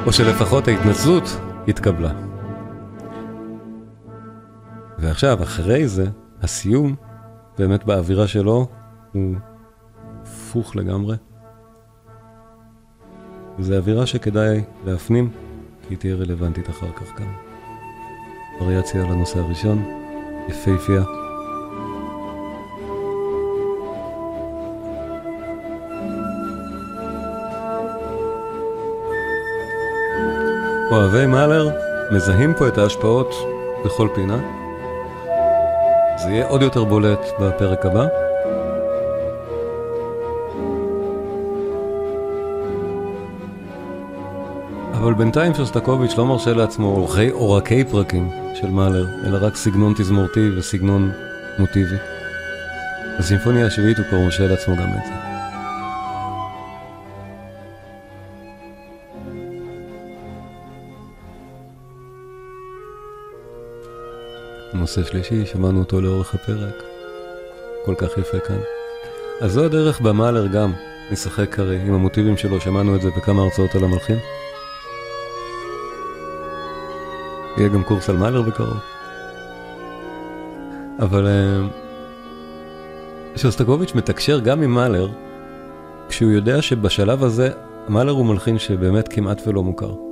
או 0.07 0.13
שלפחות 0.13 0.69
ההתנצלות 0.69 1.41
התקבלה. 1.69 2.11
ועכשיו, 4.99 5.43
אחרי 5.43 5.89
זה, 5.89 6.07
הסיום, 6.43 6.95
באמת 7.59 7.85
באווירה 7.85 8.29
שלו, 8.29 8.67
הוא 9.13 9.35
הפוך 10.23 10.77
לגמרי. 10.77 11.17
וזו 13.59 13.75
אווירה 13.77 14.07
שכדאי 14.07 14.65
להפנים, 14.85 15.31
כי 15.83 15.95
היא 15.95 15.99
תהיה 15.99 16.15
רלוונטית 16.15 16.71
אחר 16.71 16.93
כך 16.97 17.21
גם. 17.21 17.33
וריאציה 18.61 19.05
על 19.05 19.13
הנושא 19.13 19.39
הראשון, 19.39 19.85
יפהפייה. 20.49 21.26
אוהבי 30.91 31.27
מאלר 31.27 31.71
מזהים 32.11 32.55
פה 32.55 32.69
את 32.69 32.79
ההשפעות 32.79 33.35
בכל 33.85 34.09
פינה. 34.15 34.39
זה 36.17 36.31
יהיה 36.31 36.47
עוד 36.47 36.63
יותר 36.63 36.85
בולט 36.85 37.21
בפרק 37.41 37.87
הבא. 37.87 38.07
אבל 44.93 45.15
בינתיים 45.15 45.55
שוסטקוביץ' 45.55 46.17
לא 46.19 46.27
מרשה 46.27 46.53
לעצמו 46.53 46.87
עורכי 46.87 47.31
עורקי 47.31 47.85
פרקים 47.85 48.31
של 48.55 48.71
מאלר, 48.71 49.07
אלא 49.27 49.39
רק 49.41 49.57
סגנון 49.57 49.95
תזמורתי 49.97 50.51
וסגנון 50.59 51.13
מוטיבי. 51.59 51.97
בסימפוניה 53.19 53.67
השביעית 53.67 53.99
הוא 53.99 54.07
כבר 54.07 54.19
מרשה 54.19 54.47
לעצמו 54.47 54.77
גם 54.77 54.89
את 54.89 55.07
זה. 55.07 55.26
נושא 64.87 65.05
שלישי, 65.05 65.47
שמענו 65.47 65.79
אותו 65.79 66.01
לאורך 66.01 66.35
הפרק. 66.35 66.83
כל 67.85 67.95
כך 67.99 68.19
יפה 68.19 68.39
כאן. 68.39 68.59
אז 69.41 69.53
זו 69.53 69.65
הדרך 69.65 70.01
במאלר 70.01 70.47
גם, 70.47 70.73
נשחק 71.11 71.59
הרי 71.59 71.81
עם 71.81 71.95
המוטיבים 71.95 72.37
שלו, 72.37 72.61
שמענו 72.61 72.97
את 72.97 73.01
זה 73.01 73.11
בכמה 73.17 73.43
הרצאות 73.43 73.75
על 73.75 73.85
המלחין. 73.85 74.19
יהיה 77.57 77.69
גם 77.69 77.85
קורס 77.85 78.11
על 78.11 78.17
מאלר 78.17 78.43
בקרוב. 78.43 78.79
אבל 80.99 81.27
אה, 81.27 81.69
שוסטקוביץ' 83.37 83.95
מתקשר 83.95 84.41
גם 84.41 84.63
עם 84.63 84.71
מאלר, 84.71 85.09
כשהוא 86.09 86.31
יודע 86.31 86.63
שבשלב 86.63 87.25
הזה, 87.25 87.51
מאלר 87.89 88.13
הוא 88.13 88.27
מלחין 88.27 88.59
שבאמת 88.59 89.09
כמעט 89.09 89.43
ולא 89.47 89.63
מוכר. 89.63 90.06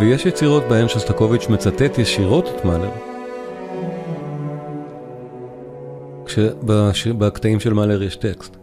ויש 0.00 0.26
יצירות 0.26 0.62
בהן 0.68 0.88
שוסטקוביץ' 0.88 1.48
מצטט 1.48 1.98
ישירות 1.98 2.48
את 2.48 2.64
מאלר. 2.64 2.90
כשבקטעים 6.92 7.60
של 7.60 7.72
מאלר 7.72 8.02
יש 8.02 8.16
טקסט. 8.16 8.56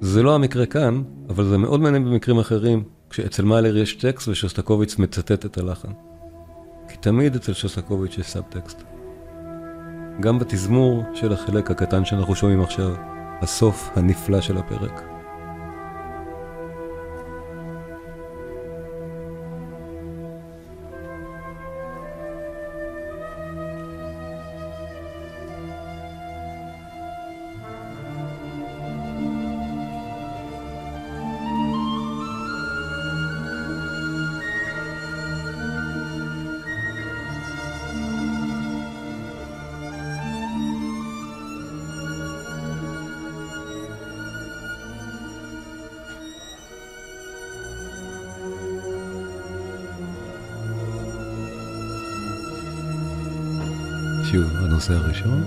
זה 0.00 0.22
לא 0.22 0.34
המקרה 0.34 0.66
כאן, 0.66 1.02
אבל 1.28 1.44
זה 1.44 1.58
מאוד 1.58 1.80
מעניין 1.80 2.04
במקרים 2.04 2.38
אחרים, 2.38 2.84
כשאצל 3.10 3.44
מאלר 3.44 3.76
יש 3.76 3.94
טקסט 3.94 4.28
ושוסטקוביץ' 4.28 4.98
מצטט 4.98 5.46
את 5.46 5.58
הלחן. 5.58 5.92
כי 6.88 6.96
תמיד 6.96 7.34
אצל 7.34 7.52
שוסטקוביץ' 7.52 8.18
יש 8.18 8.26
סאב-טקסט. 8.26 8.82
גם 10.20 10.38
בתזמור 10.38 11.02
של 11.14 11.32
החלק 11.32 11.70
הקטן 11.70 12.04
שאנחנו 12.04 12.34
שומעים 12.34 12.62
עכשיו, 12.62 12.94
הסוף 13.42 13.90
הנפלא 13.96 14.40
של 14.40 14.58
הפרק. 14.58 15.19
הנושא 54.80 54.94
הראשון. 54.94 55.44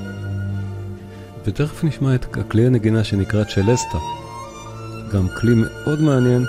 ותכף 1.46 1.84
נשמע 1.84 2.16
את 2.16 2.38
הכלי 2.38 2.66
הנגינה 2.66 3.04
שנקרא 3.04 3.44
צ'לסטה. 3.44 3.98
גם 5.14 5.28
כלי 5.40 5.54
מאוד 5.56 6.02
מעניין 6.02 6.44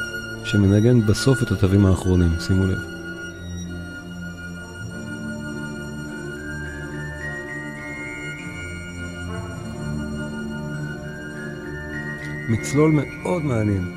שמנגן 0.45 1.07
בסוף 1.07 1.43
את 1.43 1.51
התווים 1.51 1.87
האחרונים, 1.87 2.31
שימו 2.41 2.67
לב. 2.67 2.79
מצלול 12.49 12.91
מאוד 12.91 13.43
מעניין. 13.43 13.95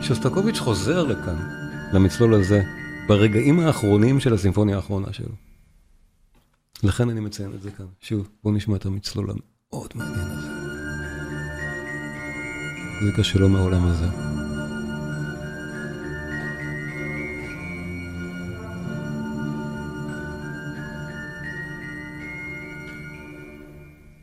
שוסטקוביץ' 0.00 0.58
חוזר 0.58 1.04
לכאן, 1.04 1.36
למצלול 1.92 2.34
הזה, 2.34 2.62
ברגעים 3.08 3.60
האחרונים 3.60 4.20
של 4.20 4.34
הסימפוניה 4.34 4.76
האחרונה 4.76 5.12
שלו. 5.12 5.47
לכן 6.82 7.10
אני 7.10 7.20
מציין 7.20 7.54
את 7.54 7.62
זה 7.62 7.70
כאן. 7.70 7.86
שוב, 8.00 8.28
בואו 8.42 8.54
נשמע 8.54 8.76
את 8.76 8.86
המצלול 8.86 9.30
המאוד 9.30 9.92
מעניין 9.94 10.26
הזה. 10.30 10.48
מוזיקה 13.00 13.24
שלו 13.24 13.48
מהעולם 13.48 13.86
הזה. 13.86 14.06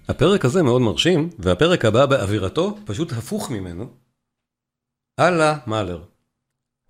הפרק 0.08 0.46
הזה 0.46 0.64
מאוד 0.64 0.82
מרשים, 0.82 1.30
והפרק 1.40 1.86
הבא 1.86 2.06
באווירתו 2.06 2.78
פשוט 2.86 3.12
הפוך 3.12 3.52
ממנו. 3.52 3.94
אללה 5.20 5.58
מאלר. 5.68 6.04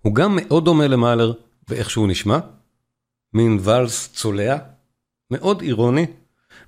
הוא 0.02 0.14
גם 0.14 0.36
מאוד 0.36 0.64
דומה 0.64 0.86
למאלר 0.86 1.32
באיך 1.68 1.90
שהוא 1.90 2.08
נשמע, 2.08 2.38
מין 3.32 3.58
ואלס 3.62 4.12
צולע, 4.12 4.58
מאוד 5.30 5.62
אירוני, 5.62 6.06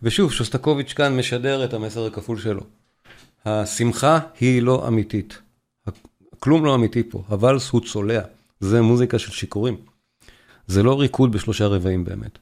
ושוב, 0.03 0.33
שוסטקוביץ' 0.33 0.93
כאן 0.93 1.17
משדר 1.17 1.65
את 1.65 1.75
המסר 1.75 2.07
הכפול 2.07 2.39
שלו. 2.39 2.63
השמחה 3.45 4.19
היא 4.41 4.63
לא 4.63 4.89
אמיתית. 4.89 5.39
כלום 6.39 6.65
לא 6.65 6.75
אמיתי 6.75 7.03
פה, 7.03 7.23
הוואלס 7.29 7.71
הוא 7.71 7.81
צולע, 7.81 8.21
זה 8.61 8.83
מוזיקה 8.83 9.19
של 9.19 9.31
שיכורים. 9.31 9.77
זה 10.67 10.83
לא 10.83 11.01
ריקוד 11.01 11.33
בשלושה 11.33 11.67
רבעים 11.67 12.05
באמת. 12.05 12.39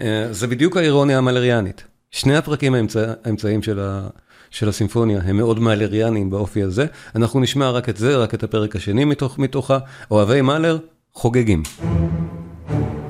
אה, 0.00 0.28
זה 0.30 0.46
בדיוק 0.46 0.76
האירוניה 0.76 1.18
המלריאנית. 1.18 1.84
שני 2.10 2.36
הפרקים 2.36 2.74
האמצע, 2.74 3.12
האמצעיים 3.24 3.62
של, 3.62 3.80
ה, 3.80 4.08
של 4.50 4.68
הסימפוניה 4.68 5.20
הם 5.24 5.36
מאוד 5.36 5.58
מאלריאניים 5.58 6.30
באופי 6.30 6.62
הזה. 6.62 6.86
אנחנו 7.14 7.40
נשמע 7.40 7.70
רק 7.70 7.88
את 7.88 7.96
זה, 7.96 8.16
רק 8.16 8.34
את 8.34 8.42
הפרק 8.42 8.76
השני 8.76 9.04
מתוך, 9.04 9.38
מתוכה. 9.38 9.78
אוהבי 10.10 10.40
מאלר 10.40 10.78
חוגגים. 11.12 11.62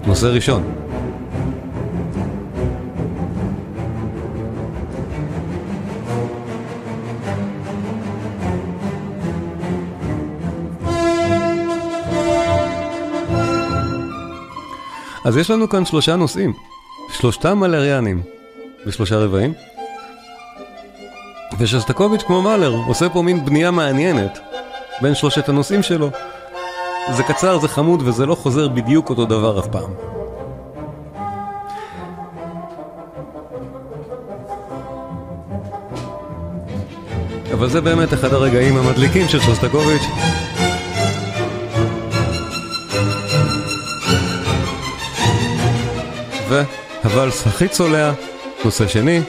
נושא 0.07 0.26
ראשון. 0.26 0.89
אז 15.24 15.37
יש 15.37 15.50
לנו 15.50 15.68
כאן 15.68 15.85
שלושה 15.85 16.16
נושאים, 16.16 16.52
שלושתם 17.12 17.59
מלריאנים, 17.59 18.22
בשלושה 18.87 19.16
רבעים. 19.16 19.54
ושסטקוביץ' 21.59 22.22
כמו 22.22 22.42
מאלר 22.42 22.74
עושה 22.87 23.09
פה 23.09 23.22
מין 23.22 23.44
בנייה 23.44 23.70
מעניינת 23.70 24.38
בין 25.00 25.14
שלושת 25.14 25.48
הנושאים 25.48 25.83
שלו. 25.83 26.11
זה 27.11 27.22
קצר, 27.22 27.59
זה 27.59 27.68
חמוד 27.68 28.02
וזה 28.04 28.26
לא 28.26 28.35
חוזר 28.35 28.68
בדיוק 28.68 29.11
אותו 29.11 29.24
דבר 29.24 29.59
אף 29.59 29.66
פעם. 29.66 29.90
אבל 37.52 37.68
זה 37.68 37.80
באמת 37.80 38.14
אחד 38.14 38.33
הרגעים 38.33 38.76
המדליקים 38.76 39.28
של 39.28 39.40
שוסטקוביץ'. 39.40 40.39
והוואלס 46.50 47.46
הכי 47.46 47.68
צולע, 47.68 48.12
נושא 48.64 48.88
שני. 48.88 49.20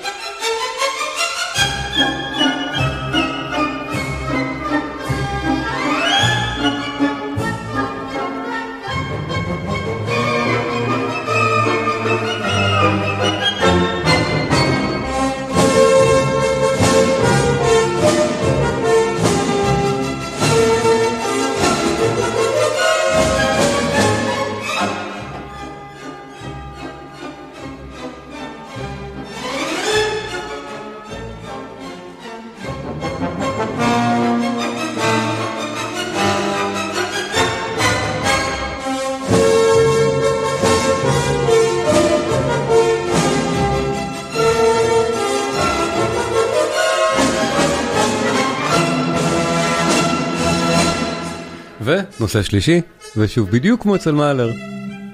ונושא 52.21 52.43
שלישי, 52.43 52.81
ושוב 53.17 53.49
בדיוק 53.49 53.81
כמו 53.81 53.95
אצל 53.95 54.11
מאלר, 54.11 54.51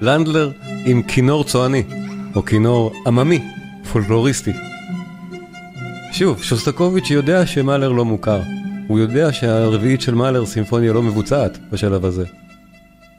לנדלר 0.02 0.52
עם 0.86 1.04
כינור 1.04 1.44
צועני, 1.44 1.84
או 2.36 2.46
כינור 2.46 2.94
עממי, 3.06 3.44
פולקלוריסטי. 3.92 4.54
שוב, 6.12 6.44
שוסטקוביץ' 6.44 7.10
יודע 7.10 7.46
שמאלר 7.46 7.92
לא 7.92 8.06
מוכר. 8.06 8.42
הוא 8.88 9.00
יודע 9.00 9.34
שהרביעית 9.34 10.02
של 10.02 10.16
מאלר 10.16 10.46
סימפוניה 10.46 10.94
לא 10.94 11.04
מבוצעת 11.04 11.58
בשלב 11.72 12.06
הזה, 12.06 12.26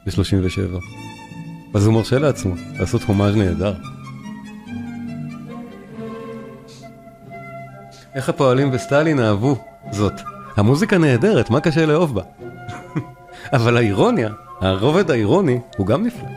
ב-37. 0.05 0.79
אז 1.73 1.85
הוא 1.85 1.93
מרשה 1.93 2.19
לעצמו 2.19 2.55
לעשות 2.79 3.03
הומאז' 3.03 3.35
נהדר. 3.35 3.73
איך 8.15 8.29
הפועלים 8.29 8.69
וסטלין 8.73 9.19
אהבו 9.19 9.57
זאת. 9.91 10.21
המוזיקה 10.57 10.97
נהדרת, 10.97 11.49
מה 11.49 11.59
קשה 11.59 11.85
לאהוב 11.85 12.15
בה? 12.15 12.21
אבל 13.53 13.77
האירוניה, 13.77 14.29
הרובד 14.61 15.11
האירוני, 15.11 15.59
הוא 15.77 15.87
גם 15.87 16.05
נפלא. 16.05 16.29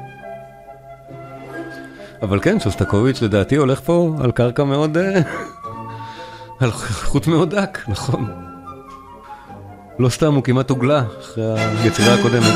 אבל 2.23 2.41
כן, 2.43 2.61
שוסטקוביץ' 2.61 3.23
לדעתי 3.23 3.57
הולך 3.57 3.81
פה 3.81 4.17
על 4.21 4.33
קרקע 4.33 4.65
מאוד... 4.65 4.97
אה, 4.97 5.21
על 6.61 6.71
חוט 6.73 7.27
מאוד 7.27 7.55
דק, 7.55 7.79
נכון. 7.89 8.27
לא 9.99 10.09
סתם, 10.09 10.35
הוא 10.35 10.43
כמעט 10.45 10.71
הוגלה 10.71 11.03
אחרי 11.21 11.61
היצירה 11.61 12.15
הקודמת. 12.15 12.55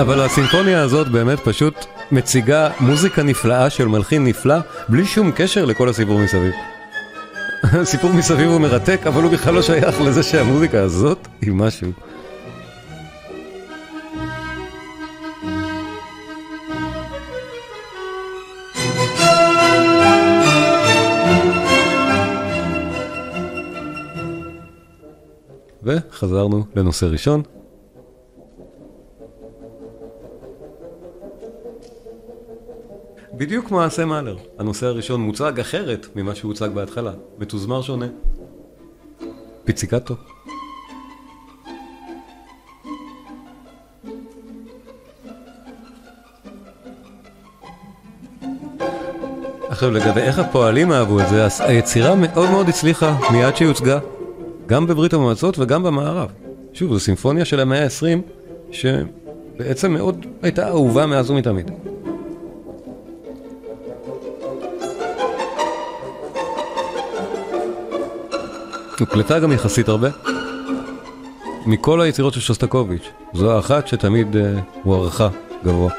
אבל 0.00 0.20
הסימפוניה 0.20 0.82
הזאת 0.82 1.08
באמת 1.08 1.40
פשוט 1.40 1.74
מציגה 2.12 2.70
מוזיקה 2.80 3.22
נפלאה 3.22 3.70
של 3.70 3.88
מלחין 3.88 4.24
נפלא, 4.24 4.54
בלי 4.88 5.04
שום 5.04 5.32
קשר 5.36 5.64
לכל 5.64 5.88
הסיפור 5.88 6.18
מסביב. 6.18 6.52
הסיפור 7.82 8.12
מסביב 8.12 8.48
הוא 8.50 8.60
מרתק, 8.60 9.00
אבל 9.06 9.22
הוא 9.22 9.32
בכלל 9.32 9.54
לא 9.54 9.62
שייך 9.62 10.00
לזה 10.00 10.22
שהמוזיקה 10.22 10.82
הזאת 10.82 11.28
היא 11.40 11.52
משהו. 11.52 11.90
וחזרנו 25.82 26.64
לנושא 26.76 27.06
ראשון, 27.06 27.42
בדיוק 33.40 33.66
כמו 33.68 33.76
מעשה 33.76 34.04
מאלר. 34.04 34.36
הנושא 34.58 34.86
הראשון 34.86 35.20
מוצג 35.20 35.60
אחרת 35.60 36.06
ממה 36.16 36.34
שהוצג 36.34 36.68
בהתחלה. 36.74 37.12
מתוזמר 37.38 37.82
שונה. 37.82 38.06
פיציקטו. 39.64 40.14
עכשיו 49.68 49.90
לגבי 49.90 50.20
איך 50.20 50.38
הפועלים 50.38 50.92
אהבו 50.92 51.20
את 51.20 51.28
זה, 51.28 51.44
אז 51.44 51.60
היצירה 51.60 52.14
מאוד 52.14 52.50
מאוד 52.50 52.68
הצליחה 52.68 53.18
מיד 53.32 53.56
שהיא 53.56 53.68
הוצגה, 53.68 53.98
גם 54.66 54.86
בברית 54.86 55.12
המועצות 55.12 55.58
וגם 55.58 55.82
במערב. 55.82 56.32
שוב, 56.72 56.92
זו 56.92 57.00
סימפוניה 57.00 57.44
של 57.44 57.60
המאה 57.60 57.84
ה-20, 57.84 58.18
שבעצם 58.72 59.92
מאוד 59.92 60.26
הייתה 60.42 60.68
אהובה 60.68 61.06
מאז 61.06 61.30
ומתמיד. 61.30 61.70
הוקלטה 69.00 69.38
גם 69.38 69.52
יחסית 69.52 69.88
הרבה. 69.88 70.08
מכל 71.66 72.00
היצירות 72.00 72.34
של 72.34 72.40
שוסטקוביץ', 72.40 73.10
זו 73.34 73.56
האחת 73.56 73.88
שתמיד 73.88 74.34
uh, 74.34 74.38
הוערכה 74.82 75.28
גבוה. 75.64 75.92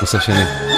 נושא 0.00 0.20
שני. 0.20 0.71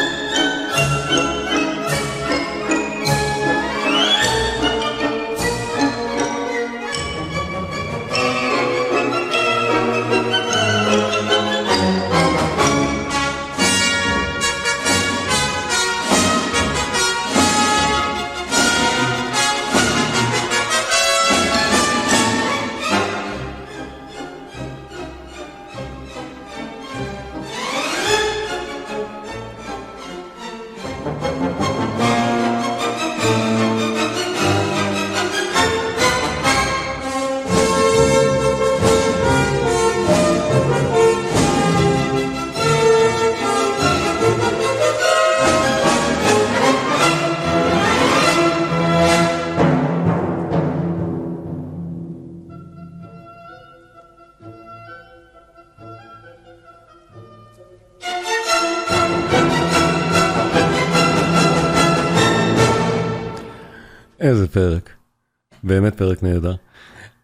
באמת 65.75 65.97
פרק 65.97 66.23
נהדר. 66.23 66.55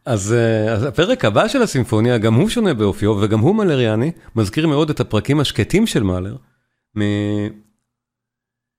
אז, 0.05 0.33
אה, 0.33 0.73
אז 0.73 0.85
הפרק 0.85 1.25
הבא 1.25 1.49
של 1.49 1.63
הסימפוניה, 1.63 2.19
גם 2.19 2.35
הוא 2.35 2.49
שונה 2.49 2.75
באופיו 2.75 3.11
וגם 3.11 3.41
הוא 3.41 3.55
מלריאני, 3.55 4.11
מזכיר 4.37 4.67
מאוד 4.67 4.91
את 4.91 5.01
הפרקים 5.01 5.41
השקטים 5.41 5.87
של 5.87 6.03
מאלר, 6.03 6.37
מ... 6.99 7.03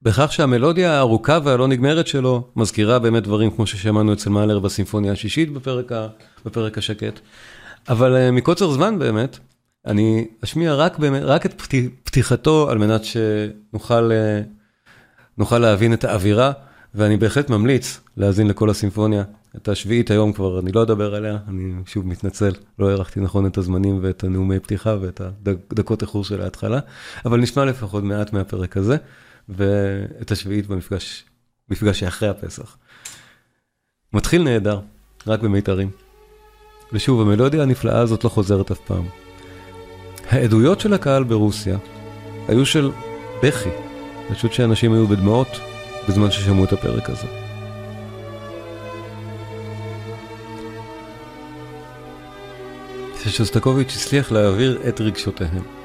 בכך 0.01 0.33
שהמלודיה 0.33 0.93
הארוכה 0.93 1.39
והלא 1.43 1.67
נגמרת 1.67 2.07
שלו 2.07 2.47
מזכירה 2.55 2.99
באמת 2.99 3.23
דברים 3.23 3.51
כמו 3.51 3.67
ששמענו 3.67 4.13
אצל 4.13 4.29
מאלר 4.29 4.59
בסימפוניה 4.59 5.11
השישית 5.11 5.53
בפרק, 5.53 5.91
ה... 5.91 6.07
בפרק 6.45 6.77
השקט. 6.77 7.19
אבל 7.89 8.15
אה, 8.15 8.31
מקוצר 8.31 8.71
זמן 8.71 8.99
באמת, 8.99 9.39
אני 9.85 10.27
אשמיע 10.43 10.75
רק, 10.75 10.99
באמת, 10.99 11.21
רק 11.23 11.45
את 11.45 11.61
פתיחתו 12.03 12.69
על 12.69 12.77
מנת 12.77 13.01
שנוכל 13.03 14.11
אה, 15.51 15.59
להבין 15.59 15.93
את 15.93 16.03
האווירה. 16.03 16.51
ואני 16.95 17.17
בהחלט 17.17 17.49
ממליץ 17.49 17.99
להאזין 18.17 18.47
לכל 18.47 18.69
הסימפוניה. 18.69 19.23
את 19.55 19.67
השביעית 19.67 20.11
היום 20.11 20.33
כבר 20.33 20.59
אני 20.59 20.71
לא 20.71 20.83
אדבר 20.83 21.15
עליה, 21.15 21.37
אני 21.47 21.73
שוב 21.85 22.07
מתנצל, 22.07 22.51
לא 22.79 22.89
הערכתי 22.89 23.19
נכון 23.19 23.45
את 23.45 23.57
הזמנים 23.57 23.99
ואת 24.01 24.23
הנאומי 24.23 24.59
פתיחה 24.59 24.95
ואת 25.01 25.21
הדקות 25.45 26.01
איחור 26.01 26.23
של 26.23 26.41
ההתחלה, 26.41 26.79
אבל 27.25 27.39
נשמע 27.39 27.65
לפחות 27.65 28.03
מעט 28.03 28.33
מהפרק 28.33 28.77
הזה, 28.77 28.97
ואת 29.49 30.31
השביעית 30.31 30.67
במפגש, 30.67 31.25
מפגש 31.69 31.99
שאחרי 31.99 32.29
הפסח. 32.29 32.77
מתחיל 34.13 34.43
נהדר, 34.43 34.79
רק 35.27 35.41
במיתרים. 35.41 35.89
ושוב, 36.93 37.21
המלודיה 37.21 37.61
הנפלאה 37.61 37.99
הזאת 37.99 38.23
לא 38.23 38.29
חוזרת 38.29 38.71
אף 38.71 38.79
פעם. 38.79 39.03
העדויות 40.29 40.79
של 40.79 40.93
הקהל 40.93 41.23
ברוסיה 41.23 41.77
היו 42.47 42.65
של 42.65 42.91
בכי, 43.43 43.69
פשוט 44.29 44.53
שאנשים 44.53 44.93
היו 44.93 45.07
בדמעות 45.07 45.70
בזמן 46.07 46.31
ששמעו 46.31 46.65
את 46.65 46.73
הפרק 46.73 47.09
הזה. 47.09 47.27
ששוסטקוביץ' 53.23 53.93
הצליח 53.95 54.31
להעביר 54.31 54.81
את 54.87 55.01
רגשותיהם. 55.01 55.80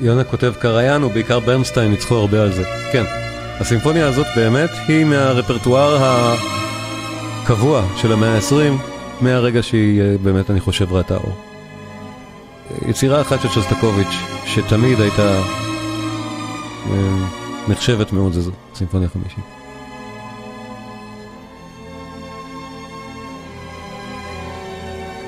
יונה 0.00 0.24
כותב 0.24 0.52
קריין 0.58 1.04
ובעיקר 1.04 1.40
ברנסטיין 1.40 1.90
ניצחו 1.90 2.14
הרבה 2.14 2.42
על 2.42 2.52
זה. 2.52 2.64
כן, 2.92 3.04
הסימפוניה 3.60 4.06
הזאת 4.06 4.26
באמת 4.36 4.70
היא 4.88 5.04
מהרפרטואר 5.04 5.98
הקבוע 7.42 7.82
של 7.96 8.12
המאה 8.12 8.34
ה-20, 8.34 8.82
מהרגע 9.20 9.62
שהיא 9.62 10.02
אה, 10.02 10.14
באמת, 10.22 10.50
אני 10.50 10.60
חושב, 10.60 10.92
ראתה 10.92 11.16
אור. 11.16 11.36
יצירה 12.88 13.20
אחת 13.20 13.40
של 13.40 13.48
שוסטקוביץ', 13.48 14.14
שתמיד 14.46 15.00
הייתה 15.00 15.38
אה, 16.90 17.26
נחשבת 17.68 18.12
מאוד, 18.12 18.32
זו 18.32 18.50
סימפוניה 18.74 19.08
חמישית. 19.08 19.44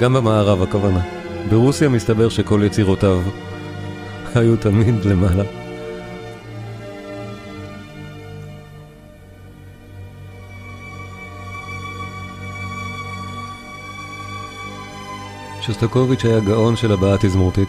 גם 0.01 0.13
במערב 0.13 0.63
הכוונה. 0.63 1.01
ברוסיה 1.51 1.89
מסתבר 1.89 2.29
שכל 2.29 2.63
יצירותיו 2.67 3.21
היו 4.37 4.57
תמיד 4.57 5.05
למעלה. 5.05 5.45
שוסטקוביץ' 15.61 16.25
היה 16.25 16.41
גאון 16.41 16.77
של 16.77 16.93
הבעה 16.93 17.17
תזמורתית. 17.21 17.69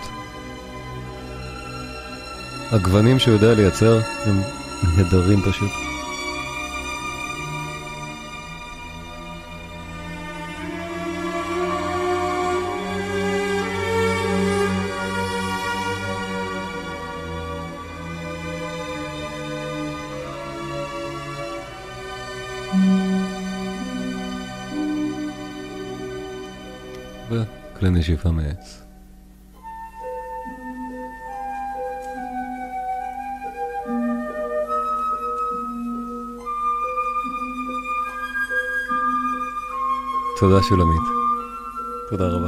הגוונים 2.71 3.19
שהוא 3.19 3.33
יודע 3.33 3.53
לייצר 3.53 3.99
הם 4.25 4.41
נהדרים 4.97 5.41
פשוט. 5.41 5.82
וכלי 27.83 27.99
נשיפה 27.99 28.31
מעץ. 28.31 28.83
תודה 40.39 40.63
שולמית. 40.63 41.01
תודה 42.09 42.27
רבה. 42.27 42.47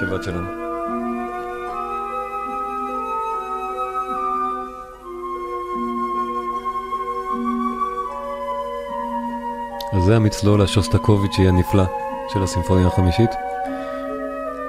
שבת 0.00 0.22
שלום. 0.22 0.46
אז 9.92 10.04
זה 10.04 10.16
המצלול 10.16 10.62
השוסטקוביצ'י 10.62 11.48
הנפלא 11.48 12.01
של 12.32 12.42
הסימפוניה 12.42 12.86
החמישית. 12.86 13.30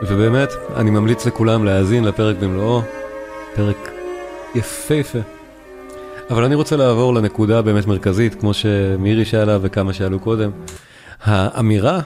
ובאמת, 0.01 0.49
אני 0.76 0.89
ממליץ 0.89 1.26
לכולם 1.26 1.66
להאזין 1.66 2.03
לפרק 2.03 2.38
במלואו, 2.38 2.82
פרק 3.55 3.78
יפהפה. 4.55 5.20
אבל 6.30 6.43
אני 6.43 6.55
רוצה 6.55 6.76
לעבור 6.76 7.14
לנקודה 7.14 7.61
באמת 7.61 7.86
מרכזית, 7.86 8.36
כמו 8.36 8.53
שמירי 8.53 9.26
שאלה 9.26 9.57
וכמה 9.61 9.93
שאלו 9.93 10.20
קודם. 10.20 10.51
האמירה 11.20 12.01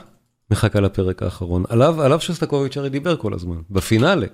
מחכה 0.50 0.80
לפרק 0.80 1.22
האחרון. 1.22 1.64
עליו, 1.68 2.02
עליו 2.02 2.20
שוסטקוביץ' 2.20 2.76
הרי 2.76 2.90
דיבר 2.90 3.16
כל 3.16 3.34
הזמן. 3.34 3.56
בפינאלה, 3.70 4.26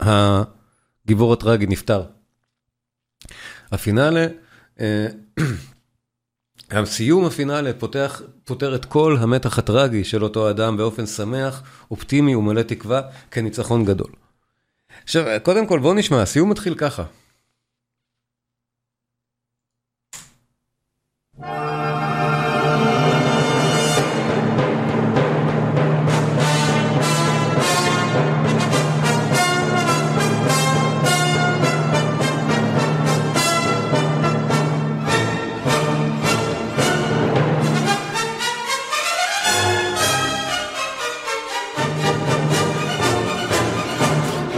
הגיבור 0.00 1.32
הטרגי 1.32 1.66
נפטר. 1.66 2.02
הפינאלה, 3.72 4.26
אה, 4.80 5.06
הסיום 6.70 7.24
הפינאלה 7.24 7.72
פותח, 7.78 8.22
פותר 8.44 8.74
את 8.74 8.84
כל 8.84 9.16
המתח 9.20 9.58
הטרגי 9.58 10.04
של 10.04 10.24
אותו 10.24 10.50
אדם 10.50 10.76
באופן 10.76 11.06
שמח, 11.06 11.62
אופטימי 11.90 12.34
ומלא 12.34 12.62
תקווה, 12.62 13.02
כניצחון 13.30 13.84
גדול. 13.84 14.10
עכשיו, 15.04 15.24
קודם 15.42 15.66
כל 15.66 15.78
בואו 15.78 15.94
נשמע, 15.94 16.22
הסיום 16.22 16.50
מתחיל 16.50 16.74
ככה. 16.74 17.04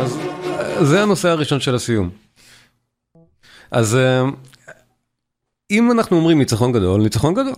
אז 0.02 0.18
אה, 0.44 0.84
זה 0.84 1.02
הנושא 1.02 1.28
הראשון 1.28 1.60
של 1.60 1.74
הסיום. 1.74 2.10
אז 3.70 3.96
אה, 3.96 4.22
אם 5.70 5.90
אנחנו 5.92 6.16
אומרים 6.16 6.38
ניצחון 6.38 6.72
גדול, 6.72 7.02
ניצחון 7.02 7.34
גדול. 7.34 7.54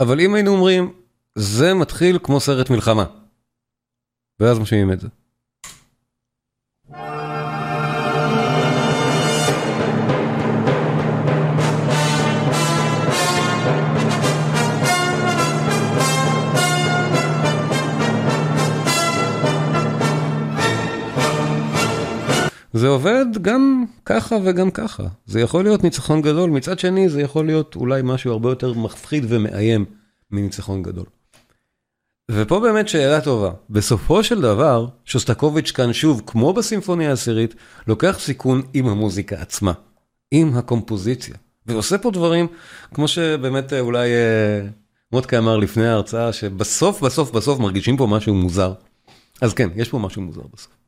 אבל 0.00 0.20
אם 0.20 0.34
היינו 0.34 0.50
אומרים, 0.50 0.92
זה 1.34 1.74
מתחיל 1.74 2.18
כמו 2.22 2.40
סרט 2.40 2.70
מלחמה. 2.70 3.04
ואז 4.40 4.58
משמיעים 4.58 4.92
את 4.92 5.00
זה. 5.00 5.08
זה 22.80 22.88
עובד 22.88 23.26
גם 23.42 23.84
ככה 24.04 24.36
וגם 24.44 24.70
ככה. 24.70 25.02
זה 25.26 25.40
יכול 25.40 25.64
להיות 25.64 25.84
ניצחון 25.84 26.22
גדול, 26.22 26.50
מצד 26.50 26.78
שני 26.78 27.08
זה 27.08 27.22
יכול 27.22 27.46
להיות 27.46 27.76
אולי 27.76 28.00
משהו 28.04 28.32
הרבה 28.32 28.50
יותר 28.50 28.72
מפחיד 28.72 29.24
ומאיים 29.28 29.84
מניצחון 30.30 30.82
גדול. 30.82 31.04
ופה 32.30 32.60
באמת 32.60 32.88
שאלה 32.88 33.20
טובה. 33.20 33.50
בסופו 33.70 34.24
של 34.24 34.40
דבר, 34.40 34.86
שוסטקוביץ' 35.04 35.70
כאן 35.70 35.92
שוב, 35.92 36.22
כמו 36.26 36.52
בסימפוניה 36.52 37.10
העשירית, 37.10 37.54
לוקח 37.86 38.16
סיכון 38.20 38.62
עם 38.74 38.88
המוזיקה 38.88 39.36
עצמה, 39.36 39.72
עם 40.30 40.56
הקומפוזיציה. 40.56 41.34
ועושה 41.66 41.98
פה 41.98 42.10
דברים, 42.10 42.46
כמו 42.94 43.08
שבאמת 43.08 43.72
אה, 43.72 43.80
אולי 43.80 44.08
אה, 44.08 44.66
מוטקה 45.12 45.38
אמר 45.38 45.56
לפני 45.56 45.88
ההרצאה, 45.88 46.32
שבסוף 46.32 47.00
בסוף 47.00 47.30
בסוף 47.30 47.58
מרגישים 47.58 47.96
פה 47.96 48.06
משהו 48.06 48.34
מוזר. 48.34 48.72
אז 49.40 49.54
כן, 49.54 49.68
יש 49.76 49.88
פה 49.88 49.98
משהו 49.98 50.22
מוזר 50.22 50.42
בסוף. 50.54 50.79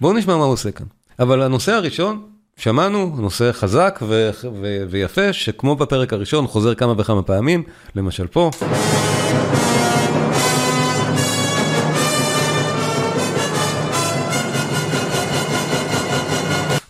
בואו 0.00 0.12
נשמע 0.12 0.36
מה 0.36 0.44
הוא 0.44 0.52
עושה 0.52 0.70
כאן. 0.70 0.86
אבל 1.18 1.42
הנושא 1.42 1.72
הראשון, 1.72 2.22
שמענו, 2.56 3.16
נושא 3.18 3.52
חזק 3.52 3.98
ו- 4.02 4.30
ו- 4.62 4.84
ויפה, 4.90 5.32
שכמו 5.32 5.76
בפרק 5.76 6.12
הראשון, 6.12 6.46
חוזר 6.46 6.74
כמה 6.74 6.94
וכמה 6.98 7.22
פעמים, 7.22 7.62
למשל 7.96 8.26
פה. 8.26 8.50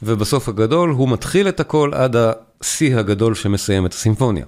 ובסוף 0.03 0.49
הגדול 0.49 0.91
הוא 0.91 1.09
מתחיל 1.09 1.49
את 1.49 1.61
הכל 1.61 1.91
עד 1.95 2.17
השיא 2.61 2.97
הגדול 2.97 3.35
שמסיים 3.35 3.87
את 3.87 3.93
הסימפוניה. 3.93 4.45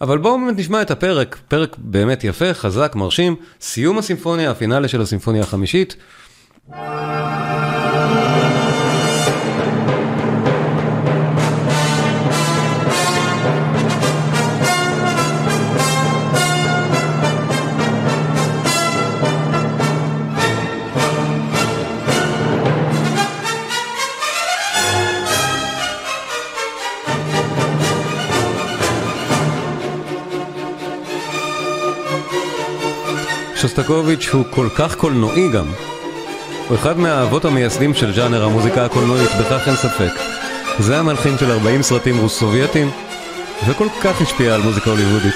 אבל 0.00 0.18
בואו 0.18 0.38
באמת 0.38 0.58
נשמע 0.58 0.82
את 0.82 0.90
הפרק, 0.90 1.38
פרק 1.48 1.76
באמת 1.78 2.24
יפה, 2.24 2.54
חזק, 2.54 2.92
מרשים, 2.96 3.36
סיום 3.60 3.98
הסימפוניה, 3.98 4.50
הפינאלה 4.50 4.88
של 4.88 5.00
הסימפוניה 5.00 5.42
החמישית. 5.42 5.96
שוסטקוביץ' 33.78 34.28
הוא 34.32 34.44
כל 34.50 34.68
כך 34.76 34.94
קולנועי 34.94 35.48
גם. 35.48 35.66
הוא 36.68 36.76
אחד 36.76 36.98
מהאבות 36.98 37.44
המייסדים 37.44 37.94
של 37.94 38.14
ז'אנר 38.14 38.44
המוזיקה 38.44 38.84
הקולנועית, 38.84 39.30
בכך 39.40 39.68
אין 39.68 39.76
ספק. 39.76 40.12
זה 40.78 40.98
המלחין 40.98 41.38
של 41.38 41.50
40 41.50 41.82
סרטים 41.82 42.18
רוס-סובייטים, 42.18 42.90
וכל 43.68 43.86
כך 44.02 44.20
השפיע 44.20 44.54
על 44.54 44.62
מוזיקה 44.62 44.90
הוליוודית. 44.90 45.34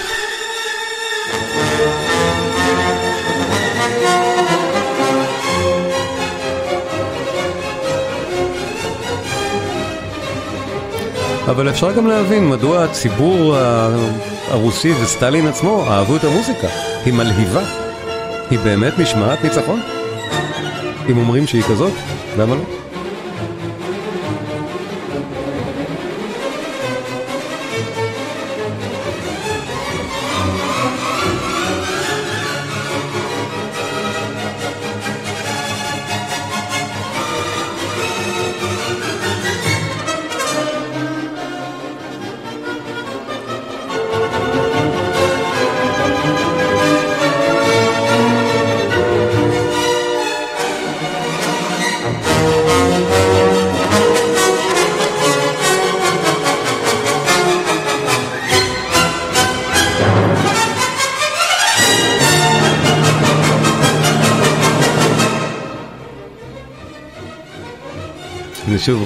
אבל 11.51 11.70
אפשר 11.70 11.93
גם 11.93 12.07
להבין 12.07 12.49
מדוע 12.49 12.84
הציבור 12.84 13.57
הרוסי 14.49 14.93
וסטלין 14.93 15.49
עצמו 15.49 15.84
אהבו 15.88 16.16
את 16.16 16.24
המוזיקה. 16.24 16.68
היא 17.05 17.14
מלהיבה. 17.14 17.91
היא 18.53 18.61
באמת 18.61 18.99
נשמעת 18.99 19.45
ניצחון? 19.45 19.81
אם 21.11 21.17
אומרים 21.19 21.47
שהיא 21.47 21.63
כזאת, 21.63 21.93
למה 22.39 22.55
לא? 22.55 22.82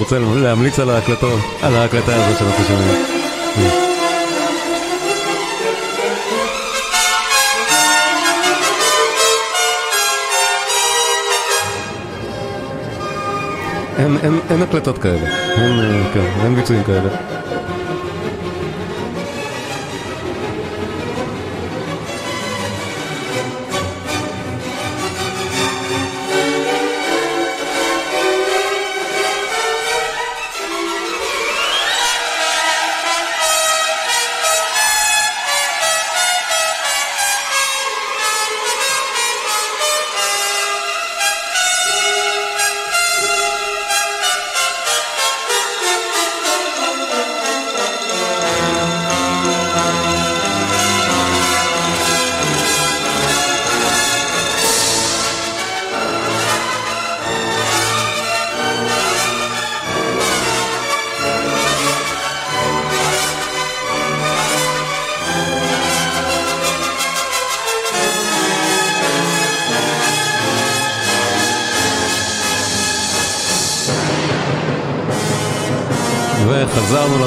רוצה 0.06 0.18
להמליץ 0.18 0.78
על 0.78 0.90
ההקלטות, 0.90 1.40
על 1.62 1.74
ההקלטה 1.74 2.14
הזו 2.14 2.38
שאנחנו 2.38 2.64
שומעים. 2.64 2.94
אין, 14.50 14.62
הקלטות 14.62 14.98
כאלה, 14.98 15.36
אין, 15.56 15.80
אה, 15.80 16.02
כן, 16.14 16.54
ביצועים 16.54 16.84
כאלה. 16.84 17.08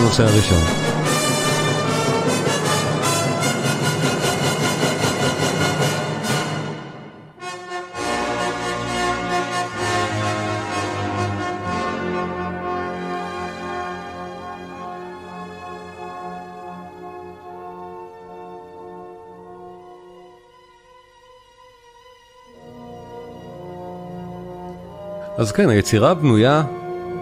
לנושא 0.09 0.23
הראשון. 0.23 0.59
אז 25.37 25.51
כן, 25.51 25.69
היצירה 25.69 26.13
בנויה 26.13 26.63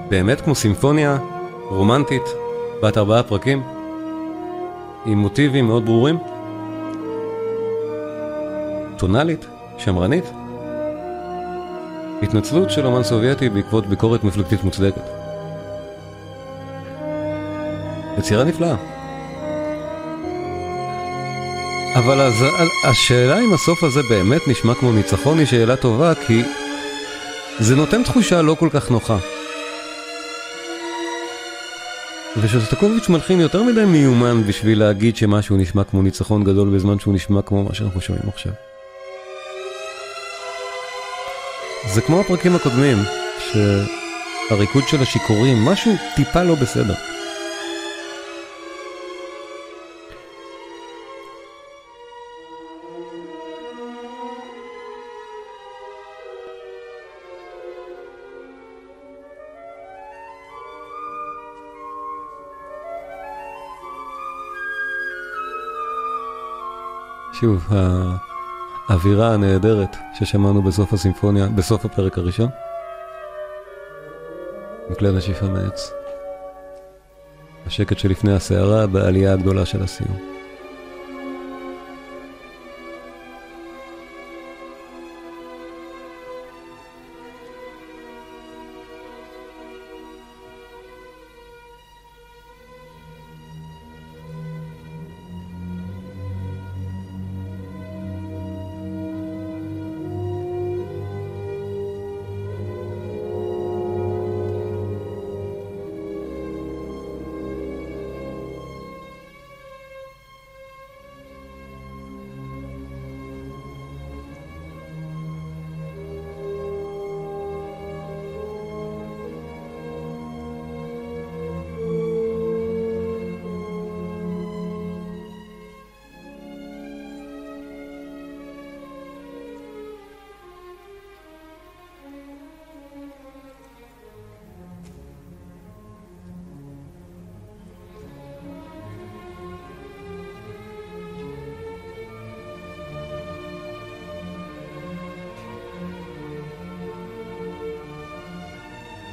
באמת 0.09 0.41
כמו 0.41 0.55
סימפוניה 0.55 1.17
רומנטית, 1.69 2.23
בת 2.82 2.97
ארבעה 2.97 3.23
פרקים, 3.23 3.63
עם 5.05 5.17
מוטיבים 5.17 5.67
מאוד 5.67 5.86
ברורים, 5.86 6.17
טונאלית, 8.97 9.45
שמרנית, 9.78 10.23
התנצלות 12.21 12.69
של 12.71 12.86
אומן 12.86 13.03
סובייטי 13.03 13.49
בעקבות 13.49 13.86
ביקורת 13.88 14.23
מפלגתית 14.23 14.63
מוצדקת. 14.63 15.01
יצירה 18.17 18.43
נפלאה. 18.43 18.75
אבל 21.95 22.21
אז 22.21 22.34
השאלה 22.84 23.39
אם 23.39 23.53
הסוף 23.53 23.84
הזה 23.84 24.01
באמת 24.09 24.47
נשמע 24.47 24.73
כמו 24.73 24.91
ניצחון 24.91 25.39
היא 25.39 25.47
שאלה 25.47 25.75
טובה, 25.75 26.15
כי 26.15 26.41
זה 27.59 27.75
נותן 27.75 28.03
תחושה 28.03 28.41
לא 28.41 28.55
כל 28.59 28.69
כך 28.71 28.91
נוחה. 28.91 29.17
ושוסטקוביץ' 32.41 33.09
מלחין 33.09 33.39
יותר 33.39 33.63
מדי 33.63 33.85
מיומן 33.85 34.43
בשביל 34.47 34.79
להגיד 34.79 35.15
שמשהו 35.15 35.57
נשמע 35.57 35.83
כמו 35.83 36.01
ניצחון 36.01 36.43
גדול 36.43 36.69
בזמן 36.75 36.99
שהוא 36.99 37.13
נשמע 37.13 37.41
כמו 37.41 37.63
מה 37.63 37.73
שאנחנו 37.73 38.01
שומעים 38.01 38.29
עכשיו. 38.33 38.51
זה 41.93 42.01
כמו 42.01 42.19
הפרקים 42.19 42.55
הקודמים, 42.55 42.97
שהריקוד 43.51 44.83
של 44.88 45.01
השיכורים, 45.01 45.65
משהו 45.65 45.93
טיפה 46.15 46.43
לא 46.43 46.55
בסדר. 46.55 46.95
שוב, 67.39 67.67
האווירה 68.89 69.33
הנהדרת 69.33 69.95
ששמענו 70.13 70.61
בסוף 70.61 70.93
הסימפוניה, 70.93 71.47
בסוף 71.47 71.85
הפרק 71.85 72.17
הראשון. 72.17 72.49
מכלי 74.89 75.11
נשיפה 75.11 75.45
מעץ. 75.45 75.91
השקט 77.67 77.99
שלפני 77.99 78.33
הסערה 78.33 78.85
והעלייה 78.91 79.33
הגדולה 79.33 79.65
של 79.65 79.83
הסיום. 79.83 80.36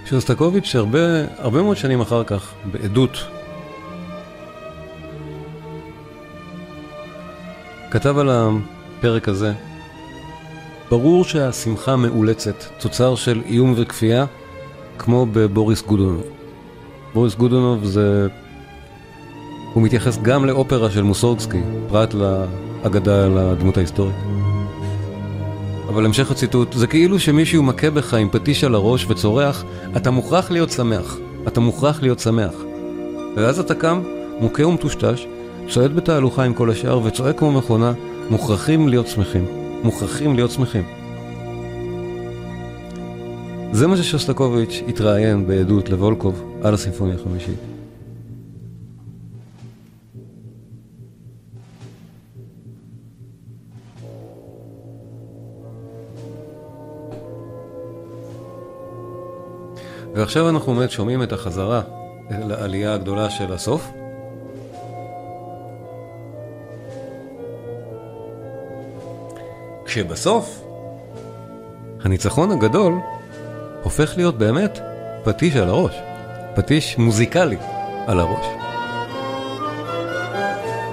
שוסטקוביץ' 0.06 0.74
הרבה, 1.38 1.62
מאוד 1.62 1.76
שנים 1.76 2.00
אחר 2.00 2.24
כך, 2.24 2.52
בעדות, 2.72 3.24
כתב 7.90 8.18
על 8.18 8.30
הפרק 8.32 9.28
הזה, 9.28 9.52
ברור 10.90 11.24
שהשמחה 11.24 11.96
מאולצת, 11.96 12.64
תוצר 12.80 13.14
של 13.14 13.42
איום 13.46 13.74
וכפייה, 13.76 14.26
כמו 14.98 15.26
בבוריס 15.32 15.82
גודונוב. 15.82 16.24
בוריס 17.14 17.34
גודונוב 17.34 17.84
זה... 17.84 18.28
הוא 19.72 19.82
מתייחס 19.82 20.18
גם 20.22 20.44
לאופרה 20.44 20.90
של 20.90 21.02
מוסורגסקי, 21.02 21.60
פרט 21.88 22.14
לאגדה 22.14 23.24
על 23.24 23.38
הדמות 23.38 23.76
ההיסטורית. 23.76 24.43
אבל 25.94 26.04
המשך 26.04 26.30
הציטוט, 26.30 26.72
זה 26.72 26.86
כאילו 26.86 27.20
שמישהו 27.20 27.62
מכה 27.62 27.90
בך 27.90 28.14
עם 28.14 28.28
פטיש 28.30 28.64
על 28.64 28.74
הראש 28.74 29.06
וצורח, 29.08 29.64
אתה 29.96 30.10
מוכרח 30.10 30.50
להיות 30.50 30.70
שמח, 30.70 31.18
אתה 31.48 31.60
מוכרח 31.60 32.02
להיות 32.02 32.18
שמח. 32.18 32.54
ואז 33.36 33.58
אתה 33.58 33.74
קם, 33.74 34.02
מוכה 34.40 34.66
ומטושטש, 34.66 35.26
צועד 35.68 35.96
בתהלוכה 35.96 36.44
עם 36.44 36.54
כל 36.54 36.70
השאר 36.70 37.00
וצועק 37.04 37.38
כמו 37.38 37.52
מכונה, 37.52 37.92
מוכרחים 38.30 38.88
להיות 38.88 39.06
שמחים. 39.06 39.44
מוכרחים 39.82 40.34
להיות 40.34 40.50
שמחים. 40.50 40.82
זה 43.72 43.86
מה 43.86 43.96
ששוסטקוביץ' 43.96 44.82
התראיין 44.88 45.46
בעדות 45.46 45.90
לוולקוב 45.90 46.42
על 46.62 46.74
הסימפוניה 46.74 47.14
החמישית. 47.14 47.73
ועכשיו 60.24 60.48
אנחנו 60.48 60.74
באמת 60.74 60.90
שומעים 60.90 61.22
את 61.22 61.32
החזרה 61.32 61.82
לעלייה 62.30 62.94
הגדולה 62.94 63.30
של 63.30 63.52
הסוף. 63.52 63.90
כשבסוף, 69.84 70.64
הניצחון 72.04 72.50
הגדול 72.50 72.94
הופך 73.82 74.12
להיות 74.16 74.38
באמת 74.38 74.78
פטיש 75.24 75.56
על 75.56 75.68
הראש. 75.68 75.94
פטיש 76.54 76.98
מוזיקלי 76.98 77.56
על 78.06 78.20
הראש. 78.20 78.46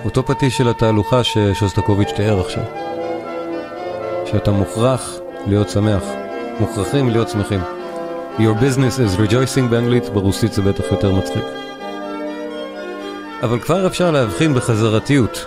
אותו 0.05 0.25
פטיש 0.25 0.57
של 0.57 0.69
התהלוכה 0.69 1.23
ששוסטקוביץ' 1.23 2.11
תיאר 2.15 2.39
עכשיו. 2.39 2.63
שאתה 4.25 4.51
מוכרח 4.51 5.19
להיות 5.47 5.69
שמח. 5.69 6.03
מוכרחים 6.59 7.09
להיות 7.09 7.29
שמחים. 7.29 7.80
Your 8.39 8.55
business 8.55 8.97
is 8.97 9.17
rejoicing 9.17 9.67
באנגלית, 9.69 10.09
ברוסית 10.09 10.53
זה 10.53 10.61
בטח 10.61 10.83
יותר 10.91 11.11
מצחיק. 11.11 11.43
אבל 13.43 13.59
כבר 13.59 13.87
אפשר 13.87 14.11
להבחין 14.11 14.53
בחזרתיות. 14.53 15.45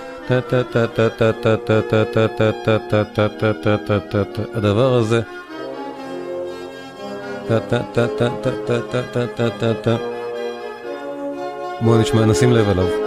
הדבר 4.55 4.95
הזה. 4.95 5.21
בואו 11.81 11.99
נשמע, 11.99 12.25
נשים 12.25 12.53
לב 12.53 12.69
אליו. 12.69 13.04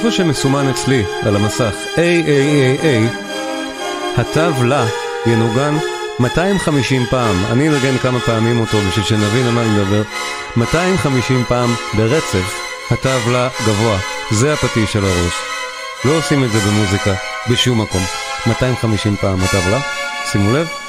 איפה 0.00 0.10
שמסומן 0.10 0.68
אצלי 0.68 1.04
על 1.22 1.36
המסך 1.36 1.74
AAAA, 1.96 3.16
התו 4.16 4.64
לה 4.64 4.86
ינוגן 5.26 5.76
250 6.20 7.06
פעם, 7.10 7.44
אני 7.52 7.68
אנגן 7.68 7.98
כמה 7.98 8.20
פעמים 8.20 8.60
אותו 8.60 8.78
בשביל 8.80 9.04
שנבין 9.04 9.46
על 9.46 9.52
מה 9.52 9.62
אני 9.62 9.70
מדבר, 9.70 10.02
250 10.56 11.44
פעם 11.48 11.74
ברצף, 11.96 12.60
התו 12.90 13.30
לה 13.32 13.48
גבוה, 13.66 13.98
זה 14.30 14.52
הפטיש 14.52 14.92
של 14.92 15.04
הראש. 15.04 15.34
לא 16.04 16.16
עושים 16.18 16.44
את 16.44 16.52
זה 16.52 16.58
במוזיקה, 16.58 17.14
בשום 17.50 17.80
מקום. 17.80 18.02
250 18.46 19.16
פעם 19.16 19.40
התו 19.40 19.70
לה, 19.70 19.80
שימו 20.32 20.52
לב. 20.52 20.79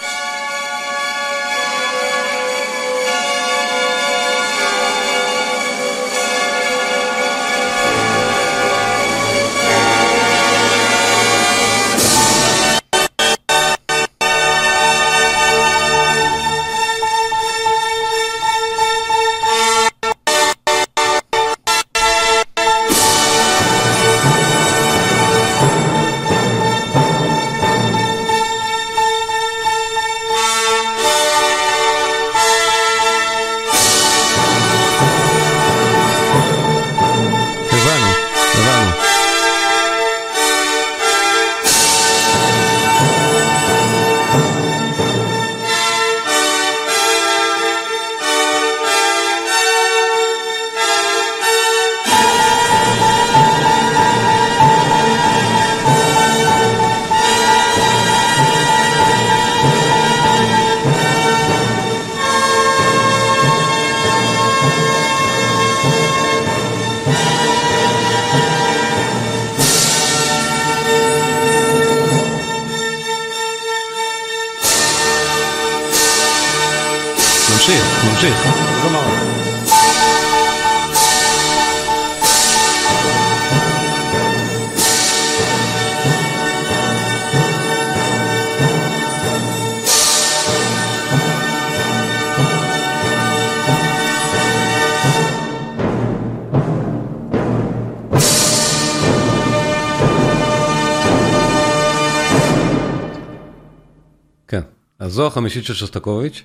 אז 105.02 105.12
זו 105.12 105.28
החמישית 105.28 105.66
של 105.66 105.74
שוסטקוביץ', 105.74 106.44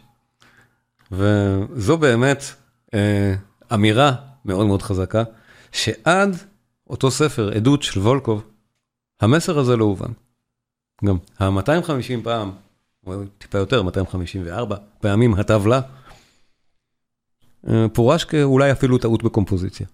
וזו 1.11 1.99
באמת 1.99 2.43
אה, 2.95 3.35
אמירה 3.75 4.13
מאוד 4.45 4.67
מאוד 4.67 4.83
חזקה, 4.83 5.23
שעד 5.73 6.31
אותו 6.91 7.11
ספר, 7.11 7.53
עדות 7.57 7.83
של 7.83 8.01
וולקוב, 8.01 8.45
המסר 9.21 9.59
הזה 9.59 9.77
לא 9.77 9.85
הובן. 9.85 10.13
גם 11.05 11.17
ה-250 11.39 12.25
פעם, 12.25 12.53
או 13.07 13.13
טיפה 13.39 13.59
יותר, 13.59 13.83
254 13.83 14.77
פעמים 15.01 15.35
הטבלה, 15.35 15.81
אה, 17.69 17.89
פורש 17.93 18.25
כאולי 18.25 18.73
אפילו 18.73 18.99
טעות 18.99 19.23
בקומפוזיציה. 19.23 19.87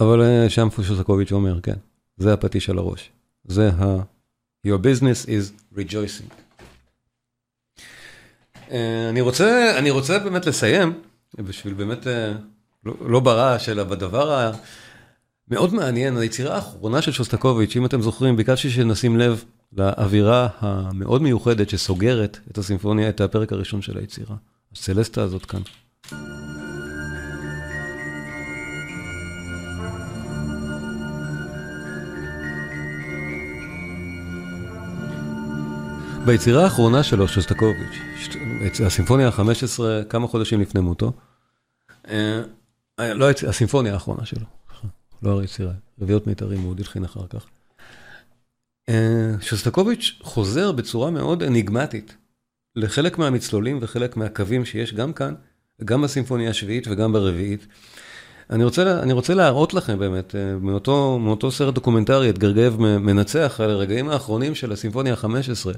אבל 0.00 0.22
אה, 0.22 0.50
שם 0.50 0.68
שוסטקוביץ' 0.70 1.32
אומר, 1.32 1.60
כן, 1.60 1.76
זה 2.16 2.32
הפטיש 2.32 2.70
על 2.70 2.78
הראש. 2.78 3.10
זה 3.44 3.68
ה... 3.68 4.02
Your 4.66 4.78
business 4.78 5.26
is 5.26 5.76
rejoicing. 5.76 6.34
אה, 8.70 9.08
אני 9.08 9.20
רוצה, 9.20 9.78
אני 9.78 9.90
רוצה 9.90 10.18
באמת 10.18 10.46
לסיים, 10.46 10.92
בשביל 11.38 11.74
באמת, 11.74 12.06
אה, 12.06 12.32
לא, 12.84 12.94
לא 13.00 13.20
ברעש, 13.20 13.68
אלא 13.68 13.84
בדבר 13.84 14.52
המאוד 15.48 15.74
מעניין, 15.74 16.16
היצירה 16.16 16.54
האחרונה 16.54 17.02
של 17.02 17.12
שוסטקוביץ', 17.12 17.76
אם 17.76 17.86
אתם 17.86 18.02
זוכרים, 18.02 18.36
ביקשתי 18.36 18.70
שנשים 18.70 19.18
לב 19.18 19.44
לאווירה 19.72 20.48
המאוד 20.58 21.22
מיוחדת 21.22 21.70
שסוגרת 21.70 22.38
את 22.50 22.58
הסימפוניה, 22.58 23.08
את 23.08 23.20
הפרק 23.20 23.52
הראשון 23.52 23.82
של 23.82 23.98
היצירה. 23.98 24.36
הסלסטה 24.72 25.22
הזאת 25.22 25.46
כאן. 25.46 25.60
ביצירה 36.26 36.64
האחרונה 36.64 37.02
שלו, 37.02 37.28
שוסטקוביץ', 37.28 37.98
הסימפוניה 38.86 39.28
ה-15, 39.28 39.80
כמה 40.08 40.26
חודשים 40.26 40.60
לפני 40.60 40.80
מותו, 40.80 41.12
אה, 42.08 42.42
לא 42.98 43.30
הסימפוניה 43.48 43.92
האחרונה 43.94 44.26
שלו, 44.26 44.46
לא 45.22 45.40
היצירה, 45.40 45.72
רביעיות 46.00 46.26
מיתרים, 46.26 46.60
הוא 46.60 46.74
הלחין 46.78 47.04
אחר 47.04 47.26
כך. 47.30 47.46
אה, 48.88 49.30
שוסטקוביץ' 49.40 50.18
חוזר 50.22 50.72
בצורה 50.72 51.10
מאוד 51.10 51.42
אניגמטית 51.42 52.16
לחלק 52.76 53.18
מהמצלולים 53.18 53.78
וחלק 53.80 54.16
מהקווים 54.16 54.64
שיש 54.64 54.94
גם 54.94 55.12
כאן, 55.12 55.34
גם 55.84 56.02
בסימפוניה 56.02 56.50
השביעית 56.50 56.86
וגם 56.90 57.12
ברביעית. 57.12 57.66
אני 58.50 58.64
רוצה, 58.64 59.02
אני 59.02 59.12
רוצה 59.12 59.34
להראות 59.34 59.74
לכם 59.74 59.98
באמת, 59.98 60.34
אה, 60.34 60.56
מאותו, 60.60 61.18
מאותו 61.18 61.50
סרט 61.50 61.74
דוקומנטרי, 61.74 62.30
את 62.30 62.38
גרגייב 62.38 62.76
מנצח 62.80 63.60
על 63.64 63.70
הרגעים 63.70 64.08
האחרונים 64.08 64.54
של 64.54 64.72
הסימפוניה 64.72 65.14
ה-15. 65.14 65.76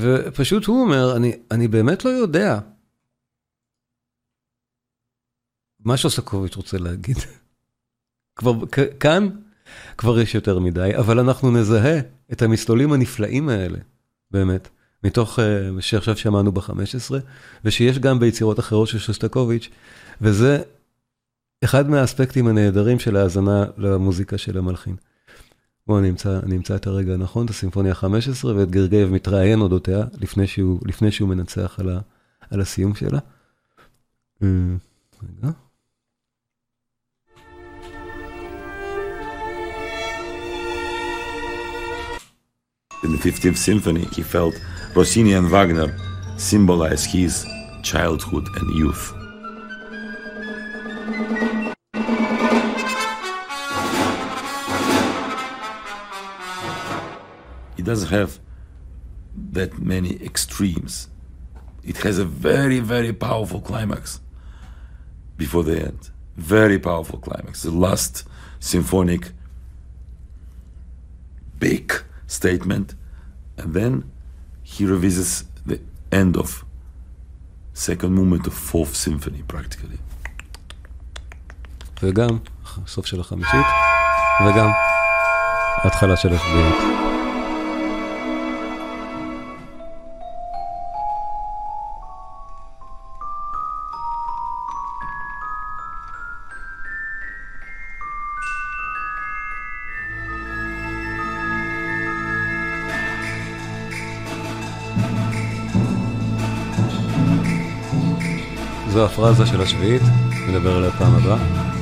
ופשוט 0.00 0.64
הוא 0.64 0.82
אומר, 0.82 1.16
אני, 1.16 1.32
אני 1.50 1.68
באמת 1.68 2.04
לא 2.04 2.10
יודע 2.10 2.58
מה 5.80 5.96
שוסטקוביץ' 5.96 6.56
רוצה 6.56 6.78
להגיד. 6.78 7.16
כבר 8.36 8.66
כאן 9.00 9.28
כבר 9.98 10.20
יש 10.20 10.34
יותר 10.34 10.58
מדי, 10.58 10.90
אבל 10.98 11.18
אנחנו 11.18 11.50
נזהה 11.50 12.00
את 12.32 12.42
המסלולים 12.42 12.92
הנפלאים 12.92 13.48
האלה, 13.48 13.78
באמת, 14.30 14.68
מתוך, 15.04 15.38
אה, 15.38 15.68
שעכשיו 15.80 16.16
שמענו 16.16 16.52
ב-15, 16.52 17.14
ושיש 17.64 17.98
גם 17.98 18.18
ביצירות 18.18 18.58
אחרות 18.58 18.88
של 18.88 18.98
שוסטקוביץ', 18.98 19.68
וזה 20.20 20.62
אחד 21.64 21.90
מהאספקטים 21.90 22.46
הנהדרים 22.46 22.98
של 22.98 23.16
ההאזנה 23.16 23.64
למוזיקה 23.76 24.38
של 24.38 24.58
המלחין. 24.58 24.96
בואו 25.86 26.00
נמצא, 26.00 26.40
נמצא 26.46 26.76
את 26.76 26.86
הרגע 26.86 27.14
הנכון, 27.14 27.44
את 27.44 27.50
הסימפוניה 27.50 27.92
ה-15, 27.92 28.46
ואת 28.46 28.70
גרגייב 28.70 29.12
מתראיין 29.12 29.60
אודותיה, 29.60 30.04
לפני 30.20 30.46
שהוא, 30.46 30.80
לפני 30.84 31.10
שהוא 31.10 31.28
מנצח 31.28 31.76
על, 31.80 31.90
ה, 31.90 32.00
על 32.50 32.60
הסיום 32.60 32.94
שלה. 32.94 33.18
אה, 34.42 34.48
רגע. 35.22 35.50
In 43.04 43.12
the 43.12 43.18
50th 43.18 43.56
Symphony, 43.56 44.04
he 44.16 44.22
felt 44.22 44.54
Rossini 44.96 45.34
and 45.34 45.48
Wagner 45.48 45.88
symbolize 46.36 47.04
his 47.04 47.46
childhood 47.82 48.46
and 48.58 48.68
youth. 48.74 49.15
doesn't 57.85 58.09
have 58.09 58.39
that 59.51 59.79
many 59.79 60.21
extremes. 60.23 61.07
It 61.83 61.97
has 61.97 62.19
a 62.19 62.25
very, 62.25 62.79
very 62.79 63.13
powerful 63.13 63.61
climax 63.61 64.19
before 65.37 65.63
the 65.63 65.81
end. 65.81 66.11
Very 66.37 66.79
powerful 66.79 67.19
climax. 67.19 67.63
The 67.63 67.71
last 67.71 68.23
symphonic 68.59 69.31
big 71.59 71.93
statement, 72.27 72.95
and 73.57 73.73
then 73.73 74.11
he 74.63 74.85
revisits 74.85 75.45
the 75.65 75.79
end 76.11 76.37
of 76.37 76.63
second 77.73 78.13
movement 78.13 78.47
of 78.47 78.53
fourth 78.53 78.95
symphony 78.95 79.43
practically. 79.47 79.99
וגם 82.03 82.37
סוף 82.87 83.05
של 83.05 83.19
החמישית, 83.19 83.65
וגם 84.45 84.69
התחלה 85.83 86.17
של 86.17 86.33
השביעית. 86.33 86.75
זו 108.88 109.04
הפרזה 109.04 109.46
של 109.46 109.60
השביעית, 109.60 110.02
נדבר 110.48 110.76
עליה 110.76 110.90
פעם 110.90 111.14
הבאה. 111.14 111.75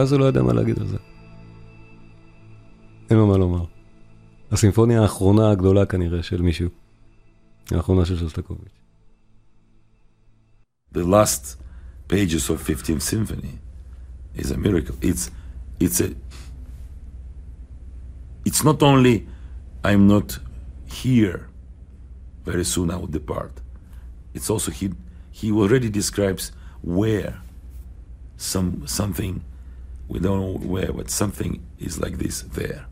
ואז 0.00 0.12
הוא 0.12 0.20
לא 0.20 0.24
יודע 0.24 0.42
מה 0.42 0.52
להגיד 0.52 0.78
על 0.78 0.86
זה. 0.86 0.96
אין 3.10 3.18
לו 3.18 3.26
מה 3.26 3.36
לומר. 3.36 3.64
הסימפוניה 4.52 5.02
האחרונה 5.02 5.50
הגדולה 5.50 5.86
כנראה 5.86 6.22
של 6.22 6.42
מישהו. 6.42 6.68
האחרונה 7.70 8.04
של 8.04 8.18
שוסטקוביץ'. 8.18 8.72
The 10.94 11.04
last 11.04 11.56
pages 12.08 12.48
of 12.50 12.62
15th 12.62 13.02
symphony 13.02 13.58
is 14.36 14.50
a 14.50 14.56
miracle. 14.56 14.96
It's, 15.02 15.30
it's 15.80 16.00
a, 16.00 16.08
it's 18.44 18.64
not 18.64 18.82
only 18.82 19.26
I'm 19.84 20.06
not 20.06 20.38
here, 20.86 21.48
very 22.44 22.64
soon 22.64 22.90
I 22.90 22.96
will 22.96 23.12
depart. 23.20 23.60
It's 24.34 24.48
also 24.48 24.70
he, 24.70 24.92
he 25.30 25.52
already 25.52 25.90
describes 25.90 26.52
where 26.82 27.34
some, 28.36 28.86
something 28.86 29.42
we 30.11 30.19
don't 30.19 30.39
know 30.43 30.55
where, 30.73 30.91
but 30.99 31.09
something 31.09 31.51
is 31.87 31.93
like 32.03 32.15
this 32.23 32.35
there. 32.59 32.83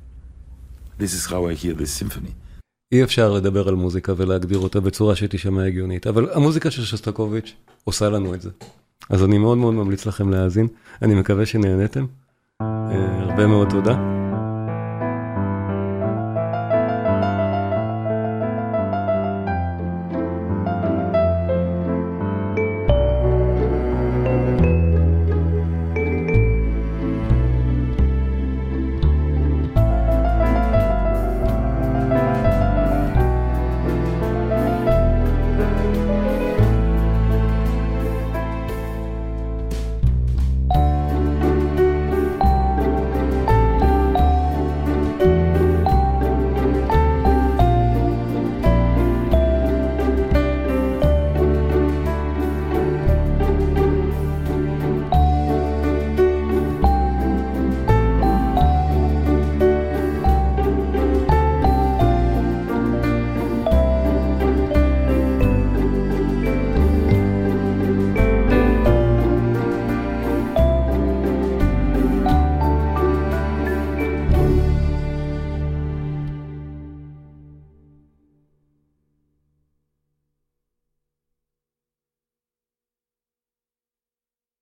This 1.01 1.13
is 1.17 1.23
how 1.31 1.41
I 1.51 1.53
hear 1.53 1.73
this 1.73 1.91
symphony. 1.91 2.33
אי 2.91 3.03
אפשר 3.03 3.31
לדבר 3.31 3.67
על 3.67 3.75
מוזיקה 3.75 4.13
ולהגדיר 4.17 4.57
אותה 4.59 4.79
בצורה 4.79 5.15
שתישמע 5.15 5.63
הגיונית, 5.63 6.07
אבל 6.07 6.29
המוזיקה 6.33 6.71
של 6.71 6.83
שוסטקוביץ' 6.83 7.55
עושה 7.83 8.09
לנו 8.09 8.33
את 8.33 8.41
זה. 8.41 8.49
אז 9.09 9.23
אני 9.23 9.37
מאוד 9.37 9.57
מאוד 9.57 9.73
ממליץ 9.73 10.05
לכם 10.05 10.29
להאזין, 10.29 10.67
אני 11.01 11.15
מקווה 11.15 11.45
שנהנתם. 11.45 12.05
אה, 12.61 13.19
הרבה 13.19 13.47
מאוד 13.47 13.69
תודה. 13.69 14.18